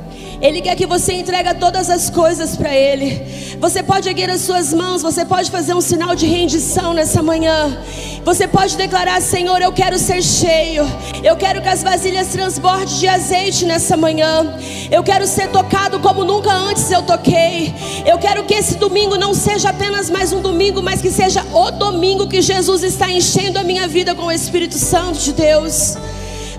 Ele 0.42 0.62
quer 0.62 0.76
que 0.76 0.86
você 0.86 1.14
entregue 1.14 1.54
todas 1.56 1.90
as 1.90 2.10
coisas 2.10 2.56
para 2.56 2.74
Ele. 2.74 3.58
Você 3.60 3.84
pode 3.84 4.08
erguer 4.08 4.30
as 4.30 4.42
suas 4.42 4.74
mãos, 4.74 5.02
você 5.02 5.26
pode 5.26 5.52
fazer 5.52 5.74
um 5.74 5.82
sinal 5.82 6.16
de 6.16 6.26
rendição 6.26 6.94
nessa 6.94 7.22
manhã. 7.22 7.78
Você 8.24 8.48
pode 8.48 8.78
declarar: 8.78 9.22
Senhor, 9.22 9.62
eu 9.62 9.72
quero 9.74 9.98
ser 9.98 10.22
cheio. 10.22 10.84
Eu 11.24 11.36
quero 11.36 11.62
que 11.62 11.68
as 11.68 11.84
vasilhas 11.84 12.28
transbordem 12.28 12.98
de 12.98 13.08
azeite 13.08 13.66
nessa 13.66 13.98
manhã. 13.98 14.58
Eu 14.90 15.04
quero 15.04 15.28
ser 15.28 15.50
tocado 15.50 16.00
como 16.00 16.24
nunca 16.24 16.52
antes 16.52 16.90
eu 16.90 17.02
toquei. 17.02 17.74
Eu 18.06 18.18
quero 18.18 18.46
que 18.46 18.54
esse 18.54 18.76
domingo 18.76 19.18
não 19.18 19.34
seja 19.34 19.70
apenas 19.70 20.10
mais 20.10 20.32
um 20.32 20.42
domingo, 20.42 20.82
mas 20.82 21.02
que 21.02 21.12
seja 21.12 21.44
o 21.54 21.72
domingo 21.72 22.28
que 22.28 22.42
Jesus 22.42 22.84
está 22.84 23.12
enchendo 23.12 23.60
a 23.60 23.64
minha 23.64 23.88
vida 23.88 24.16
com 24.16 24.28
o 24.28 24.32
Espírito 24.32 24.78
Santo 24.78 25.20
de 25.20 25.34
Deus. 25.34 25.98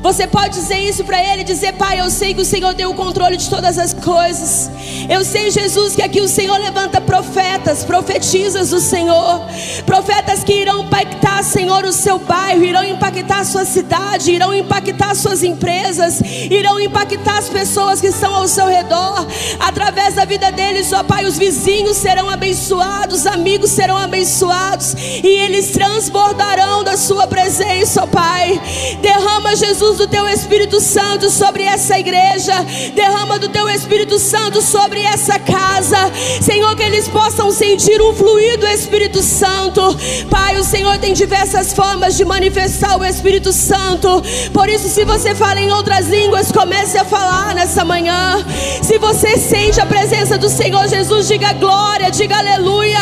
Você 0.03 0.27
pode 0.27 0.55
dizer 0.55 0.79
isso 0.79 1.05
para 1.05 1.23
ele, 1.23 1.45
dizer: 1.45 1.75
Pai, 1.75 2.01
eu 2.01 2.09
sei 2.11 2.33
que 2.33 2.41
o 2.41 2.45
Senhor 2.45 2.75
tem 2.75 2.87
o 2.87 2.95
controle 2.95 3.37
de 3.37 3.51
todas 3.51 3.77
as 3.77 3.93
coisas. 3.93 4.71
Eu 5.09 5.23
sei, 5.25 5.51
Jesus, 5.51 5.95
que 5.95 6.03
aqui 6.03 6.21
o 6.21 6.29
Senhor 6.29 6.59
levanta 6.59 7.01
profetas, 7.03 7.85
profetizas 7.85 8.71
do 8.71 8.81
Senhor, 8.81 9.43
profetas 9.85 10.43
que 10.43 10.55
irão 10.55 10.85
impactar, 10.85 11.43
Senhor, 11.43 11.85
o 11.85 11.93
seu 11.93 12.19
bairro, 12.19 12.65
irão 12.65 12.83
impactar 12.83 13.41
a 13.41 13.45
sua 13.45 13.65
cidade, 13.67 14.33
irão 14.33 14.55
impactar 14.55 15.15
suas 15.15 15.43
empresas, 15.43 16.21
irão 16.51 16.81
impactar 16.81 17.39
as 17.39 17.51
pessoas 17.51 18.01
que 18.01 18.07
estão 18.07 18.35
ao 18.35 18.49
seu 18.49 18.67
redor. 18.67 19.27
Através 19.59 20.15
da 20.15 20.25
vida 20.25 20.51
deles, 20.51 20.93
ó 20.95 21.03
Pai, 21.03 21.27
os 21.27 21.37
vizinhos 21.37 21.99
serão 21.99 22.31
abençoados, 22.31 23.27
amigos 23.27 23.71
serão 23.71 23.99
abençoados 23.99 24.95
e 24.95 25.27
eles 25.27 25.73
transbordarão 25.73 26.83
da 26.85 26.97
sua 26.97 27.27
presença, 27.27 28.05
ó 28.05 28.07
Pai. 28.07 28.61
Derrama, 29.03 29.55
Jesus 29.57 29.90
Do 29.91 30.07
teu 30.07 30.27
Espírito 30.29 30.81
Santo 30.81 31.29
sobre 31.29 31.63
essa 31.63 31.99
igreja, 31.99 32.55
derrama 32.95 33.39
do 33.39 33.51
teu 33.51 33.69
Espírito 33.69 34.19
Santo 34.19 34.63
sobre 34.63 35.03
essa 35.03 35.39
casa, 35.39 36.11
Senhor, 36.41 36.75
que 36.75 36.83
eles 36.83 37.07
possam 37.07 37.51
sentir 37.51 38.01
um 38.01 38.15
fluir 38.15 38.59
do 38.59 38.67
Espírito 38.67 39.21
Santo. 39.21 39.83
Pai, 40.31 40.57
o 40.57 40.65
Senhor 40.65 40.97
tem 40.97 41.13
diversas 41.13 41.75
formas 41.75 42.17
de 42.17 42.25
manifestar 42.25 42.99
o 42.99 43.05
Espírito 43.05 43.53
Santo, 43.53 44.23
por 44.55 44.71
isso, 44.71 44.89
se 44.89 45.05
você 45.05 45.35
fala 45.35 45.61
em 45.61 45.71
outras 45.71 46.09
línguas, 46.09 46.51
comece 46.51 46.97
a 46.97 47.05
falar 47.05 47.55
nessa 47.55 47.85
manhã. 47.85 48.43
Se 48.83 48.97
você 48.97 49.37
sente 49.37 49.81
a 49.81 49.87
presença 49.87 50.39
do 50.39 50.49
Senhor 50.49 50.89
Jesus, 50.89 51.29
diga 51.29 51.53
glória, 51.53 52.11
diga 52.11 52.39
aleluia. 52.39 53.01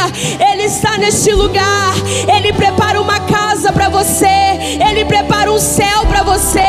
Ele 0.51 0.64
está 0.64 0.99
neste 0.99 1.30
lugar, 1.32 1.95
Ele 2.34 2.53
prepara 2.53 3.01
uma 3.01 3.20
casa 3.20 3.72
para 3.72 3.89
você, 3.89 4.26
Ele 4.89 5.05
prepara 5.05 5.28
um 5.49 5.59
céu 5.59 6.07
para 6.09 6.23
você. 6.23 6.65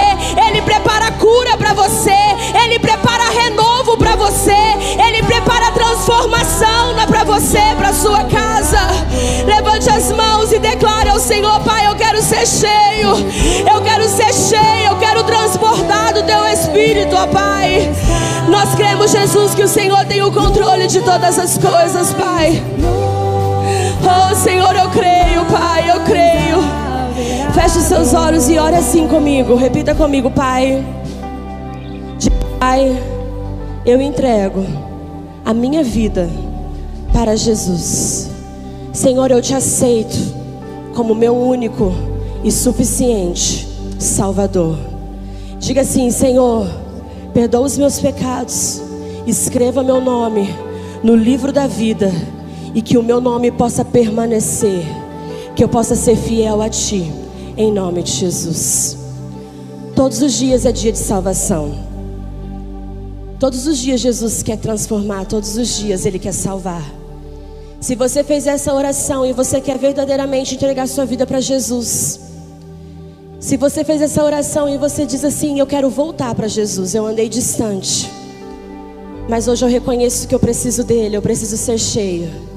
Ele 0.48 0.62
prepara 0.62 1.12
cura 1.12 1.58
para 1.58 1.74
você, 1.74 2.16
Ele 2.64 2.80
prepara 2.80 3.30
renovo 3.30 3.98
para 3.98 4.16
você, 4.16 4.56
Ele 5.08 5.24
prepara 5.24 5.72
transformação 5.72 6.80
para 7.10 7.24
você, 7.24 7.60
para 7.78 7.92
sua 7.92 8.24
casa. 8.26 8.80
Levante 9.46 9.90
as 9.90 10.12
mãos 10.12 10.52
e 10.52 10.60
declare 10.60 11.10
ao 11.10 11.20
Senhor, 11.20 11.60
Pai, 11.62 11.88
eu 11.88 11.96
quero 11.96 12.22
ser 12.22 12.46
cheio, 12.46 13.10
eu 13.70 13.82
quero 13.82 14.08
ser 14.08 14.32
cheio, 14.32 14.88
eu 14.90 14.96
quero 14.98 15.24
transbordar 15.24 16.14
do 16.14 16.24
teu 16.24 16.46
Espírito, 16.48 17.16
ó 17.16 17.26
Pai. 17.28 17.92
Nós 18.48 18.76
cremos, 18.76 19.12
Jesus, 19.12 19.56
que 19.56 19.64
o 19.64 19.68
Senhor 19.68 20.06
tem 20.06 20.22
o 20.22 20.32
controle 20.32 20.88
de 20.88 21.02
todas 21.02 21.38
as 21.40 21.58
coisas, 21.58 22.14
Pai. 22.14 22.64
Oh, 24.02 24.36
Senhor, 24.36 24.76
eu 24.76 24.90
creio, 24.90 25.46
Pai, 25.46 25.90
eu 25.90 26.00
creio. 26.02 26.29
Feche 27.62 27.80
os 27.80 27.84
seus 27.84 28.14
olhos 28.14 28.48
e 28.48 28.58
ore 28.58 28.78
assim 28.78 29.06
comigo. 29.06 29.54
Repita 29.54 29.94
comigo, 29.94 30.32
Pai. 30.32 30.82
Pai, 32.58 33.04
eu 33.86 34.02
entrego 34.02 34.66
a 35.44 35.54
minha 35.54 35.84
vida 35.84 36.30
para 37.12 37.36
Jesus. 37.36 38.30
Senhor, 38.94 39.30
eu 39.30 39.42
te 39.42 39.54
aceito 39.54 40.16
como 40.96 41.14
meu 41.14 41.36
único 41.36 41.92
e 42.46 42.50
suficiente 42.50 43.68
Salvador. 44.00 44.78
Diga 45.60 45.82
assim, 45.82 46.10
Senhor, 46.12 46.66
perdoa 47.34 47.66
os 47.66 47.78
meus 47.78 48.00
pecados, 48.00 48.82
escreva 49.28 49.84
meu 49.84 50.00
nome 50.00 50.50
no 51.04 51.14
livro 51.14 51.52
da 51.52 51.68
vida 51.68 52.10
e 52.74 52.82
que 52.82 52.98
o 52.98 53.04
meu 53.04 53.20
nome 53.20 53.52
possa 53.52 53.84
permanecer, 53.84 54.86
que 55.58 55.62
eu 55.62 55.68
possa 55.68 55.94
ser 55.94 56.16
fiel 56.16 56.62
a 56.62 56.70
Ti, 56.70 57.28
em 57.60 57.74
nome 57.74 58.02
de 58.02 58.14
Jesus. 58.14 58.98
Todos 59.94 60.22
os 60.22 60.32
dias 60.32 60.66
é 60.66 60.72
dia 60.72 60.94
de 60.94 60.98
salvação. 60.98 61.78
Todos 63.38 63.68
os 63.68 63.78
dias 63.78 64.00
Jesus 64.00 64.42
quer 64.42 64.58
transformar, 64.58 65.26
todos 65.26 65.58
os 65.58 65.78
dias 65.78 66.06
Ele 66.06 66.18
quer 66.18 66.32
salvar. 66.32 66.84
Se 67.82 67.96
você 67.96 68.24
fez 68.24 68.48
essa 68.48 68.74
oração 68.74 69.26
e 69.26 69.34
você 69.34 69.60
quer 69.60 69.78
verdadeiramente 69.78 70.56
entregar 70.56 70.88
sua 70.88 71.06
vida 71.06 71.28
para 71.28 71.42
Jesus, 71.42 72.22
se 73.42 73.58
você 73.58 73.84
fez 73.84 74.02
essa 74.02 74.24
oração 74.24 74.70
e 74.70 74.78
você 74.78 75.06
diz 75.06 75.26
assim: 75.26 75.60
Eu 75.60 75.68
quero 75.68 75.90
voltar 75.90 76.34
para 76.36 76.48
Jesus, 76.48 76.96
eu 76.96 77.06
andei 77.06 77.28
distante, 77.28 78.10
mas 79.28 79.50
hoje 79.50 79.66
eu 79.66 79.70
reconheço 79.70 80.30
que 80.30 80.36
eu 80.36 80.40
preciso 80.40 80.86
dele, 80.86 81.18
eu 81.18 81.22
preciso 81.22 81.58
ser 81.58 81.78
cheio. 81.78 82.49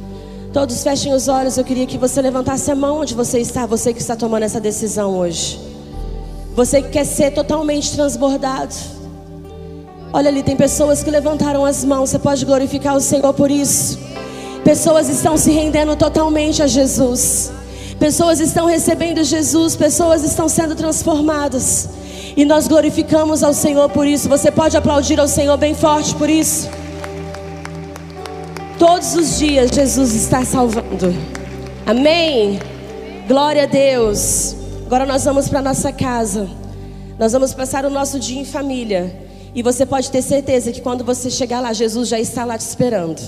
Todos 0.52 0.82
fechem 0.82 1.14
os 1.14 1.28
olhos, 1.28 1.56
eu 1.56 1.64
queria 1.64 1.86
que 1.86 1.96
você 1.96 2.20
levantasse 2.20 2.70
a 2.70 2.74
mão 2.74 3.00
onde 3.00 3.14
você 3.14 3.38
está, 3.38 3.64
você 3.64 3.94
que 3.94 4.00
está 4.00 4.14
tomando 4.14 4.42
essa 4.42 4.60
decisão 4.60 5.16
hoje. 5.16 5.58
Você 6.54 6.82
que 6.82 6.90
quer 6.90 7.06
ser 7.06 7.30
totalmente 7.30 7.90
transbordado. 7.92 8.74
Olha 10.12 10.28
ali, 10.28 10.42
tem 10.42 10.54
pessoas 10.54 11.02
que 11.02 11.10
levantaram 11.10 11.64
as 11.64 11.82
mãos, 11.82 12.10
você 12.10 12.18
pode 12.18 12.44
glorificar 12.44 12.94
o 12.94 13.00
Senhor 13.00 13.32
por 13.32 13.50
isso. 13.50 13.98
Pessoas 14.62 15.08
estão 15.08 15.38
se 15.38 15.50
rendendo 15.50 15.96
totalmente 15.96 16.62
a 16.62 16.66
Jesus. 16.66 17.50
Pessoas 17.98 18.38
estão 18.38 18.66
recebendo 18.66 19.24
Jesus, 19.24 19.74
pessoas 19.74 20.22
estão 20.22 20.50
sendo 20.50 20.74
transformadas. 20.74 21.88
E 22.36 22.44
nós 22.44 22.68
glorificamos 22.68 23.42
ao 23.42 23.54
Senhor 23.54 23.88
por 23.88 24.06
isso. 24.06 24.28
Você 24.28 24.50
pode 24.50 24.76
aplaudir 24.76 25.18
ao 25.18 25.28
Senhor 25.28 25.56
bem 25.56 25.74
forte 25.74 26.14
por 26.14 26.28
isso. 26.28 26.68
Todos 28.82 29.14
os 29.14 29.38
dias 29.38 29.70
Jesus 29.70 30.12
está 30.12 30.44
salvando. 30.44 31.14
Amém. 31.86 32.58
Glória 33.28 33.62
a 33.62 33.66
Deus. 33.66 34.56
Agora 34.84 35.06
nós 35.06 35.24
vamos 35.24 35.48
para 35.48 35.62
nossa 35.62 35.92
casa. 35.92 36.50
Nós 37.16 37.30
vamos 37.30 37.54
passar 37.54 37.84
o 37.84 37.90
nosso 37.90 38.18
dia 38.18 38.40
em 38.40 38.44
família. 38.44 39.16
E 39.54 39.62
você 39.62 39.86
pode 39.86 40.10
ter 40.10 40.20
certeza 40.20 40.72
que 40.72 40.80
quando 40.80 41.04
você 41.04 41.30
chegar 41.30 41.60
lá, 41.60 41.72
Jesus 41.72 42.08
já 42.08 42.18
está 42.18 42.44
lá 42.44 42.58
te 42.58 42.62
esperando. 42.62 43.22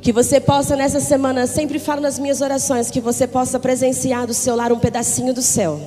Que 0.00 0.10
você 0.10 0.40
possa 0.40 0.74
nessa 0.74 1.00
semana, 1.00 1.46
sempre 1.46 1.78
falo 1.78 2.00
nas 2.00 2.18
minhas 2.18 2.40
orações, 2.40 2.90
que 2.90 2.98
você 2.98 3.26
possa 3.26 3.60
presenciar 3.60 4.26
do 4.26 4.32
seu 4.32 4.56
lar 4.56 4.72
um 4.72 4.78
pedacinho 4.78 5.34
do 5.34 5.42
céu. 5.42 5.78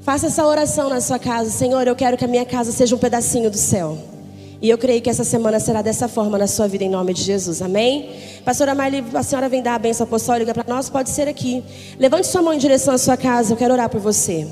Faça 0.00 0.28
essa 0.28 0.46
oração 0.46 0.88
na 0.88 1.02
sua 1.02 1.18
casa, 1.18 1.50
Senhor, 1.50 1.86
eu 1.86 1.94
quero 1.94 2.16
que 2.16 2.24
a 2.24 2.28
minha 2.28 2.46
casa 2.46 2.72
seja 2.72 2.96
um 2.96 2.98
pedacinho 2.98 3.50
do 3.50 3.58
céu. 3.58 4.15
E 4.66 4.68
eu 4.68 4.76
creio 4.76 5.00
que 5.00 5.08
essa 5.08 5.22
semana 5.22 5.60
será 5.60 5.80
dessa 5.80 6.08
forma 6.08 6.36
na 6.36 6.48
sua 6.48 6.66
vida, 6.66 6.82
em 6.82 6.90
nome 6.90 7.14
de 7.14 7.22
Jesus, 7.22 7.62
amém? 7.62 8.10
Pastora 8.44 8.74
Marli, 8.74 9.04
a 9.14 9.22
senhora 9.22 9.48
vem 9.48 9.62
dar 9.62 9.76
a 9.76 9.78
benção 9.78 10.02
apostólica 10.02 10.52
para 10.52 10.64
nós, 10.66 10.90
pode 10.90 11.08
ser 11.08 11.28
aqui. 11.28 11.62
Levante 12.00 12.26
sua 12.26 12.42
mão 12.42 12.52
em 12.52 12.58
direção 12.58 12.92
à 12.92 12.98
sua 12.98 13.16
casa, 13.16 13.52
eu 13.52 13.56
quero 13.56 13.72
orar 13.72 13.88
por 13.88 14.00
você. 14.00 14.44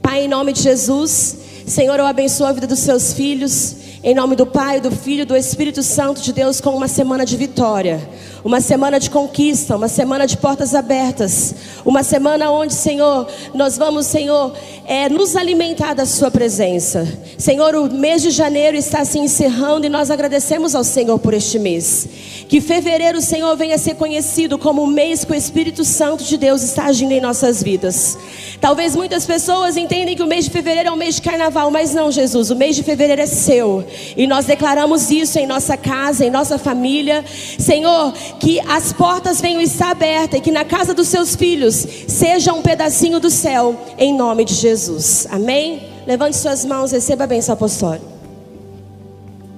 Pai, 0.00 0.24
em 0.24 0.28
nome 0.28 0.54
de 0.54 0.62
Jesus, 0.62 1.36
Senhor, 1.66 1.98
eu 1.98 2.06
abençoo 2.06 2.46
a 2.46 2.52
vida 2.52 2.66
dos 2.66 2.78
seus 2.78 3.12
filhos. 3.12 3.76
Em 4.02 4.14
nome 4.14 4.36
do 4.36 4.46
Pai, 4.46 4.80
do 4.80 4.90
Filho 4.90 5.26
do 5.26 5.36
Espírito 5.36 5.82
Santo 5.82 6.22
de 6.22 6.32
Deus, 6.32 6.62
com 6.62 6.70
uma 6.70 6.88
semana 6.88 7.26
de 7.26 7.36
vitória, 7.36 8.00
uma 8.44 8.60
semana 8.60 9.00
de 9.00 9.10
conquista, 9.10 9.76
uma 9.76 9.88
semana 9.88 10.26
de 10.26 10.36
portas 10.36 10.74
abertas, 10.74 11.54
uma 11.84 12.02
semana 12.02 12.50
onde, 12.50 12.74
Senhor, 12.74 13.26
nós 13.54 13.76
vamos, 13.76 14.06
Senhor, 14.06 14.52
é, 14.86 15.08
nos 15.08 15.36
alimentar 15.36 15.94
da 15.94 16.06
Sua 16.06 16.30
presença. 16.30 17.06
Senhor, 17.36 17.74
o 17.74 17.92
mês 17.92 18.22
de 18.22 18.30
janeiro 18.30 18.76
está 18.76 19.04
se 19.04 19.18
encerrando 19.18 19.86
e 19.86 19.88
nós 19.88 20.10
agradecemos 20.10 20.74
ao 20.74 20.84
Senhor 20.84 21.18
por 21.18 21.34
este 21.34 21.58
mês. 21.58 22.08
Que 22.48 22.60
fevereiro, 22.60 23.20
Senhor, 23.20 23.54
venha 23.56 23.76
ser 23.76 23.94
conhecido 23.94 24.58
como 24.58 24.82
o 24.82 24.86
mês 24.86 25.24
que 25.24 25.32
o 25.32 25.34
Espírito 25.34 25.84
Santo 25.84 26.24
de 26.24 26.36
Deus 26.36 26.62
está 26.62 26.84
agindo 26.84 27.12
em 27.12 27.20
nossas 27.20 27.62
vidas. 27.62 28.16
Talvez 28.60 28.96
muitas 28.96 29.26
pessoas 29.26 29.76
entendem 29.76 30.16
que 30.16 30.22
o 30.22 30.26
mês 30.26 30.46
de 30.46 30.50
fevereiro 30.50 30.88
é 30.88 30.92
um 30.92 30.96
mês 30.96 31.16
de 31.16 31.22
carnaval, 31.22 31.70
mas 31.70 31.94
não, 31.94 32.10
Jesus, 32.10 32.50
o 32.50 32.56
mês 32.56 32.74
de 32.74 32.82
fevereiro 32.82 33.22
é 33.22 33.26
seu. 33.26 33.84
E 34.16 34.26
nós 34.26 34.46
declaramos 34.46 35.10
isso 35.10 35.38
em 35.38 35.46
nossa 35.46 35.76
casa, 35.76 36.24
em 36.24 36.30
nossa 36.30 36.58
família. 36.58 37.24
Senhor, 37.58 38.12
que 38.40 38.60
as 38.60 38.92
portas 38.92 39.40
venham 39.40 39.60
estar 39.60 39.90
abertas 39.90 40.38
e 40.38 40.42
que 40.42 40.50
na 40.50 40.64
casa 40.64 40.94
dos 40.94 41.08
seus 41.08 41.34
filhos 41.34 41.74
seja 42.06 42.52
um 42.52 42.62
pedacinho 42.62 43.20
do 43.20 43.30
céu, 43.30 43.74
em 43.98 44.14
nome 44.16 44.44
de 44.44 44.54
Jesus. 44.54 45.26
Amém? 45.30 45.88
Levante 46.06 46.36
suas 46.36 46.64
mãos, 46.64 46.92
receba 46.92 47.24
a 47.24 47.26
bênção 47.26 47.52
apostólica. 47.52 48.06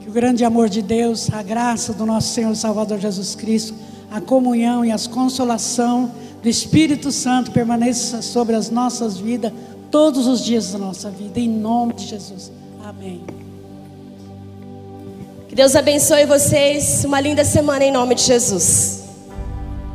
Que 0.01 0.09
o 0.09 0.13
grande 0.13 0.45
amor 0.45 0.69
de 0.69 0.83
Deus, 0.83 1.31
a 1.33 1.43
graça 1.43 1.93
do 1.93 2.05
nosso 2.05 2.35
Senhor 2.35 2.55
Salvador 2.57 2.99
Jesus 2.99 3.35
Cristo, 3.35 3.75
a 4.11 4.21
comunhão 4.21 4.85
e 4.85 4.91
a 4.91 4.99
consolação 4.99 6.11
do 6.43 6.49
Espírito 6.49 7.13
Santo 7.13 7.51
permaneça 7.51 8.23
sobre 8.23 8.57
as 8.57 8.71
nossas 8.71 9.19
vidas 9.19 9.53
todos 9.91 10.27
os 10.27 10.45
dias 10.45 10.73
da 10.73 10.79
nossa 10.79 11.11
vida, 11.11 11.39
em 11.39 11.49
nome 11.49 11.95
de 11.95 12.07
Jesus. 12.07 12.51
Amém. 12.83 13.50
Que 15.51 15.57
Deus 15.57 15.75
abençoe 15.75 16.27
vocês. 16.27 17.05
Uma 17.05 17.21
linda 17.21 17.45
semana 17.45 17.85
em 17.85 17.91
nome 17.91 18.15
de 18.15 18.23
Jesus. 18.23 19.03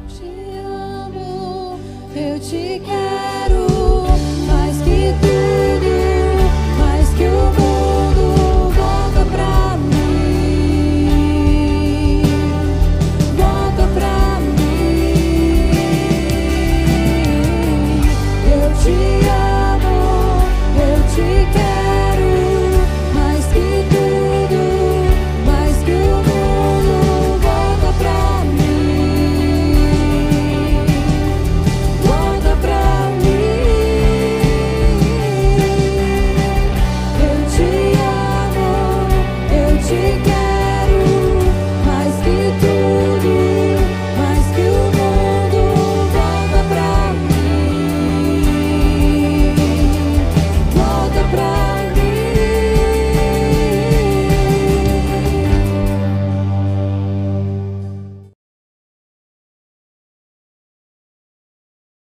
Te 0.09 0.25
amo, 0.59 1.79
eu 2.13 2.37
te 2.41 2.81
quero 2.83 4.05
mais 4.45 4.75
que 4.79 5.13
tudo, 5.21 6.77
mais 6.77 7.07
que 7.13 7.23
o. 7.23 7.74